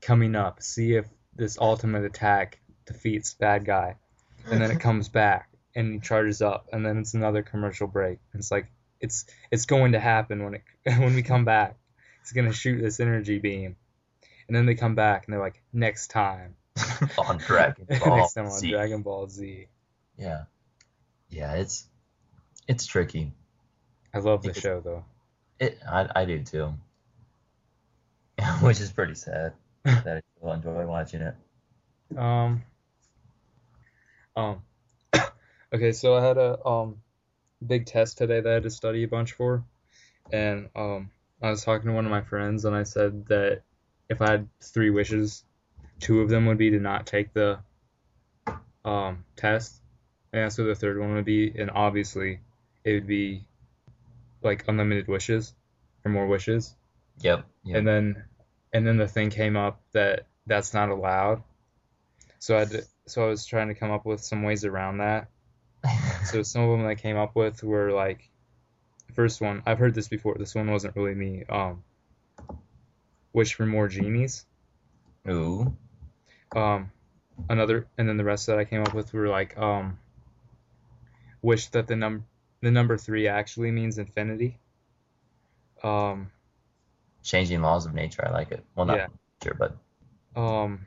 "Coming 0.00 0.34
up, 0.34 0.62
see 0.62 0.94
if 0.94 1.06
this 1.34 1.58
ultimate 1.58 2.04
attack 2.04 2.58
defeats 2.86 3.34
bad 3.34 3.66
guy," 3.66 3.96
and 4.50 4.62
then 4.62 4.70
it 4.70 4.80
comes 4.80 5.10
back 5.10 5.50
and 5.76 5.92
he 5.92 6.00
charges 6.00 6.42
up, 6.42 6.68
and 6.72 6.84
then 6.84 6.98
it's 6.98 7.14
another 7.14 7.42
commercial 7.42 7.86
break. 7.86 8.18
And 8.32 8.40
it's 8.40 8.50
like 8.50 8.66
it's 9.00 9.26
it's 9.52 9.66
going 9.66 9.92
to 9.92 10.00
happen 10.00 10.42
when 10.42 10.54
it 10.54 10.62
when 10.98 11.14
we 11.14 11.22
come 11.22 11.44
back. 11.44 11.76
It's 12.22 12.32
gonna 12.32 12.52
shoot 12.52 12.80
this 12.80 12.98
energy 12.98 13.38
beam, 13.38 13.76
and 14.48 14.56
then 14.56 14.66
they 14.66 14.74
come 14.74 14.96
back 14.96 15.26
and 15.26 15.32
they're 15.32 15.40
like, 15.40 15.62
"Next 15.72 16.08
time." 16.08 16.56
on 17.18 17.38
Dragon 17.46 17.86
Ball 17.86 18.16
Next 18.18 18.34
time 18.34 18.46
on 18.46 18.58
Z. 18.58 18.70
Dragon 18.70 19.02
Ball 19.02 19.28
Z. 19.28 19.66
Yeah. 20.18 20.44
Yeah, 21.28 21.54
it's 21.54 21.86
it's 22.66 22.86
tricky. 22.86 23.32
I 24.14 24.18
love 24.18 24.42
the 24.42 24.54
show 24.54 24.80
though. 24.80 25.04
It 25.60 25.78
I, 25.88 26.08
I 26.14 26.24
do 26.24 26.42
too. 26.42 26.74
Which 28.60 28.80
is 28.80 28.90
pretty 28.92 29.14
sad 29.14 29.52
that 29.84 30.06
I 30.06 30.22
still 30.36 30.52
enjoy 30.52 30.86
watching 30.86 31.22
it. 31.22 31.34
Um. 32.16 32.62
Um. 34.34 34.62
Okay, 35.72 35.92
so 35.92 36.14
I 36.14 36.24
had 36.24 36.38
a 36.38 36.64
um 36.66 36.96
big 37.64 37.86
test 37.86 38.18
today 38.18 38.40
that 38.40 38.50
I 38.50 38.54
had 38.54 38.62
to 38.64 38.70
study 38.70 39.02
a 39.02 39.08
bunch 39.08 39.32
for, 39.32 39.64
and 40.32 40.68
um 40.74 41.10
I 41.42 41.50
was 41.50 41.64
talking 41.64 41.88
to 41.88 41.94
one 41.94 42.04
of 42.04 42.10
my 42.10 42.22
friends 42.22 42.64
and 42.64 42.74
I 42.74 42.84
said 42.84 43.26
that 43.26 43.62
if 44.08 44.22
I 44.22 44.30
had 44.30 44.48
three 44.62 44.90
wishes, 44.90 45.44
two 46.00 46.20
of 46.20 46.28
them 46.28 46.46
would 46.46 46.58
be 46.58 46.70
to 46.70 46.78
not 46.80 47.06
take 47.06 47.32
the 47.32 47.58
um 48.84 49.24
test, 49.36 49.80
and 50.32 50.44
that's 50.44 50.58
what 50.58 50.64
the 50.64 50.74
third 50.74 50.98
one 50.98 51.14
would 51.14 51.24
be, 51.24 51.52
and 51.58 51.70
obviously 51.70 52.40
it 52.84 52.92
would 52.92 53.06
be 53.06 53.44
like 54.42 54.68
unlimited 54.68 55.08
wishes 55.08 55.54
for 56.02 56.08
more 56.10 56.26
wishes. 56.26 56.74
Yep. 57.20 57.46
Yep. 57.64 57.78
and 57.78 57.88
then 57.88 58.24
and 58.72 58.86
then 58.86 58.96
the 58.98 59.08
thing 59.08 59.30
came 59.30 59.56
up 59.56 59.80
that 59.92 60.26
that's 60.46 60.74
not 60.74 60.90
allowed 60.90 61.42
so 62.38 62.58
i 62.58 62.66
so 63.06 63.24
i 63.24 63.26
was 63.28 63.46
trying 63.46 63.68
to 63.68 63.74
come 63.74 63.90
up 63.90 64.04
with 64.04 64.20
some 64.22 64.42
ways 64.42 64.64
around 64.64 64.98
that 64.98 65.28
so 66.26 66.42
some 66.42 66.62
of 66.62 66.70
them 66.70 66.82
that 66.82 66.88
I 66.88 66.94
came 66.94 67.16
up 67.16 67.34
with 67.34 67.62
were 67.62 67.92
like 67.92 68.28
first 69.14 69.40
one 69.40 69.62
i've 69.64 69.78
heard 69.78 69.94
this 69.94 70.08
before 70.08 70.34
this 70.38 70.54
one 70.54 70.70
wasn't 70.70 70.94
really 70.96 71.14
me 71.14 71.44
um 71.48 71.82
wish 73.32 73.54
for 73.54 73.64
more 73.64 73.88
genies 73.88 74.44
Ooh. 75.28 75.74
um 76.54 76.90
another 77.48 77.86
and 77.96 78.08
then 78.08 78.16
the 78.16 78.24
rest 78.24 78.46
that 78.46 78.58
i 78.58 78.64
came 78.64 78.82
up 78.82 78.94
with 78.94 79.12
were 79.12 79.28
like 79.28 79.56
um 79.56 79.98
wish 81.42 81.68
that 81.68 81.86
the 81.86 81.96
num 81.96 82.26
the 82.60 82.70
number 82.70 82.96
three 82.96 83.28
actually 83.28 83.70
means 83.70 83.98
infinity 83.98 84.58
um 85.82 86.30
Changing 87.22 87.60
laws 87.60 87.86
of 87.86 87.94
nature, 87.94 88.24
I 88.24 88.30
like 88.30 88.52
it. 88.52 88.64
Well 88.76 88.86
not 88.86 88.98
Yeah. 88.98 89.06
nature, 89.42 89.56
but 89.58 89.76
um 90.40 90.86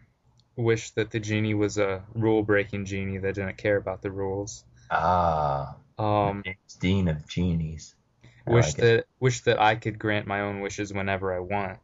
wish 0.55 0.91
that 0.91 1.11
the 1.11 1.19
genie 1.19 1.53
was 1.53 1.77
a 1.77 2.03
rule 2.13 2.43
breaking 2.43 2.85
genie 2.85 3.17
that 3.17 3.35
didn't 3.35 3.57
care 3.57 3.77
about 3.77 4.01
the 4.01 4.11
rules. 4.11 4.63
Ah 4.89 5.75
Um 5.97 6.43
James 6.43 6.75
Dean 6.79 7.07
of 7.07 7.27
genies. 7.27 7.95
I 8.47 8.51
wish 8.51 8.65
like 8.65 8.77
that 8.77 9.05
wish 9.19 9.41
that 9.41 9.59
I 9.59 9.75
could 9.75 9.99
grant 9.99 10.27
my 10.27 10.41
own 10.41 10.61
wishes 10.61 10.93
whenever 10.93 11.33
I 11.33 11.39
want. 11.39 11.79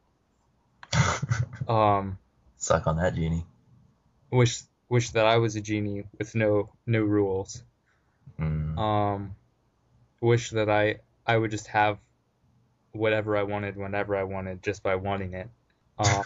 Um 1.67 2.17
Suck 2.57 2.87
on 2.87 2.97
that 2.97 3.15
genie. 3.15 3.45
wish 4.31 4.61
wish 4.89 5.11
that 5.11 5.25
I 5.25 5.37
was 5.37 5.55
a 5.55 5.61
genie 5.61 6.03
with 6.17 6.35
no 6.35 6.69
no 6.85 7.01
rules. 7.01 7.63
Mm. 8.39 8.77
Um 8.77 9.35
wish 10.21 10.51
that 10.51 10.69
I 10.69 10.97
I 11.25 11.37
would 11.37 11.51
just 11.51 11.67
have 11.67 11.97
whatever 12.91 13.35
I 13.35 13.43
wanted 13.43 13.75
whenever 13.75 14.15
I 14.15 14.23
wanted 14.23 14.63
just 14.63 14.83
by 14.83 14.95
wanting 14.95 15.33
it. 15.33 15.49
Um 15.97 16.23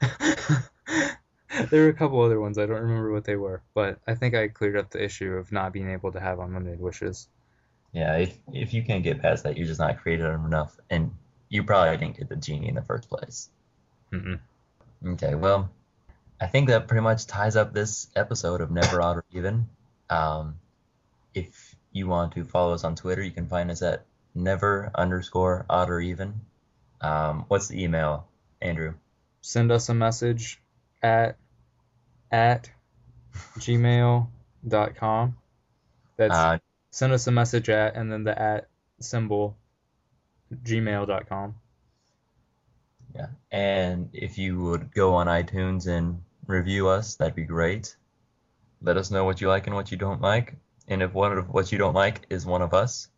there 1.70 1.84
were 1.84 1.88
a 1.88 1.94
couple 1.94 2.20
other 2.20 2.40
ones 2.40 2.58
I 2.58 2.66
don't 2.66 2.80
remember 2.80 3.12
what 3.12 3.24
they 3.24 3.36
were, 3.36 3.62
but 3.74 3.98
I 4.06 4.14
think 4.14 4.34
I 4.34 4.48
cleared 4.48 4.76
up 4.76 4.90
the 4.90 5.02
issue 5.02 5.32
of 5.34 5.52
not 5.52 5.72
being 5.72 5.90
able 5.90 6.12
to 6.12 6.20
have 6.20 6.38
unlimited 6.38 6.80
wishes. 6.80 7.28
Yeah, 7.92 8.16
if 8.16 8.38
if 8.52 8.72
you 8.72 8.82
can't 8.82 9.04
get 9.04 9.20
past 9.20 9.44
that, 9.44 9.56
you're 9.56 9.66
just 9.66 9.80
not 9.80 9.98
creative 9.98 10.26
enough, 10.44 10.78
and 10.88 11.12
you 11.48 11.64
probably 11.64 11.96
didn't 11.98 12.16
get 12.16 12.28
the 12.28 12.36
genie 12.36 12.68
in 12.68 12.74
the 12.74 12.82
first 12.82 13.08
place. 13.08 13.50
Mm-mm. 14.12 14.40
Okay, 15.06 15.34
well, 15.34 15.70
I 16.40 16.46
think 16.46 16.68
that 16.68 16.88
pretty 16.88 17.02
much 17.02 17.26
ties 17.26 17.56
up 17.56 17.74
this 17.74 18.08
episode 18.16 18.60
of 18.60 18.70
Never 18.70 19.02
Odd 19.02 19.18
or 19.18 19.24
Even. 19.32 19.68
Um, 20.08 20.58
if 21.34 21.74
you 21.92 22.06
want 22.06 22.34
to 22.34 22.44
follow 22.44 22.72
us 22.72 22.84
on 22.84 22.94
Twitter, 22.94 23.22
you 23.22 23.30
can 23.30 23.46
find 23.46 23.70
us 23.70 23.82
at 23.82 24.04
never 24.34 24.90
underscore 24.94 25.66
odd 25.68 25.90
or 25.90 26.00
even. 26.00 26.40
Um, 27.00 27.44
what's 27.48 27.68
the 27.68 27.82
email, 27.82 28.26
Andrew? 28.60 28.94
send 29.42 29.72
us 29.72 29.88
a 29.88 29.94
message 29.94 30.61
at 31.02 31.38
at 32.30 32.70
gmail.com. 33.58 35.36
That's 36.16 36.32
Uh, 36.34 36.58
send 36.90 37.12
us 37.12 37.26
a 37.26 37.32
message 37.32 37.68
at 37.70 37.96
and 37.96 38.10
then 38.12 38.24
the 38.24 38.40
at 38.40 38.68
symbol 39.00 39.56
gmail.com. 40.52 41.54
yeah, 43.14 43.28
and 43.50 44.10
if 44.12 44.38
you 44.38 44.58
would 44.60 44.92
go 44.92 45.14
on 45.14 45.26
iTunes 45.26 45.86
and 45.86 46.22
review 46.46 46.88
us, 46.88 47.16
that'd 47.16 47.34
be 47.34 47.44
great. 47.44 47.96
Let 48.80 48.96
us 48.96 49.10
know 49.10 49.24
what 49.24 49.40
you 49.40 49.48
like 49.48 49.66
and 49.66 49.76
what 49.76 49.90
you 49.90 49.96
don't 49.96 50.20
like, 50.20 50.56
and 50.88 51.02
if 51.02 51.12
one 51.14 51.36
of 51.38 51.48
what 51.48 51.72
you 51.72 51.78
don't 51.78 51.94
like 51.94 52.26
is 52.30 52.46
one 52.46 52.62
of 52.62 52.74
us, 52.74 53.08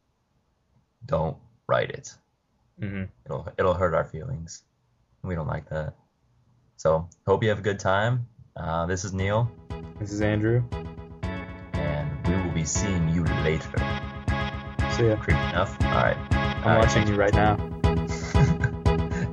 don't 1.06 1.36
write 1.66 1.90
it. 1.90 2.16
hmm 2.80 3.04
It'll 3.26 3.48
it'll 3.58 3.74
hurt 3.74 3.94
our 3.94 4.04
feelings. 4.04 4.62
We 5.22 5.34
don't 5.34 5.46
like 5.48 5.68
that. 5.70 5.94
So 6.76 7.08
hope 7.26 7.42
you 7.42 7.48
have 7.50 7.58
a 7.58 7.62
good 7.62 7.78
time. 7.78 8.26
Uh, 8.56 8.86
this 8.86 9.04
is 9.04 9.12
Neil. 9.12 9.50
This 9.98 10.12
is 10.12 10.20
Andrew. 10.20 10.62
And 11.72 12.28
we 12.28 12.34
will 12.36 12.52
be 12.54 12.64
seeing 12.64 13.08
you 13.08 13.24
later. 13.42 13.78
See 14.92 15.08
ya. 15.08 15.16
Creepy 15.16 15.40
enough. 15.50 15.76
All 15.82 15.90
right. 15.90 16.16
I'm 16.32 16.76
All 16.76 16.78
watching 16.80 17.02
right. 17.02 17.08
you 17.08 17.16
right 17.16 17.34
now. 17.34 17.52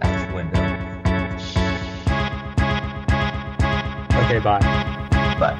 Out 0.01 0.29
the 0.29 0.35
window. 0.35 0.61
Okay, 4.25 4.39
bye. 4.39 4.59
Bye. 5.39 5.59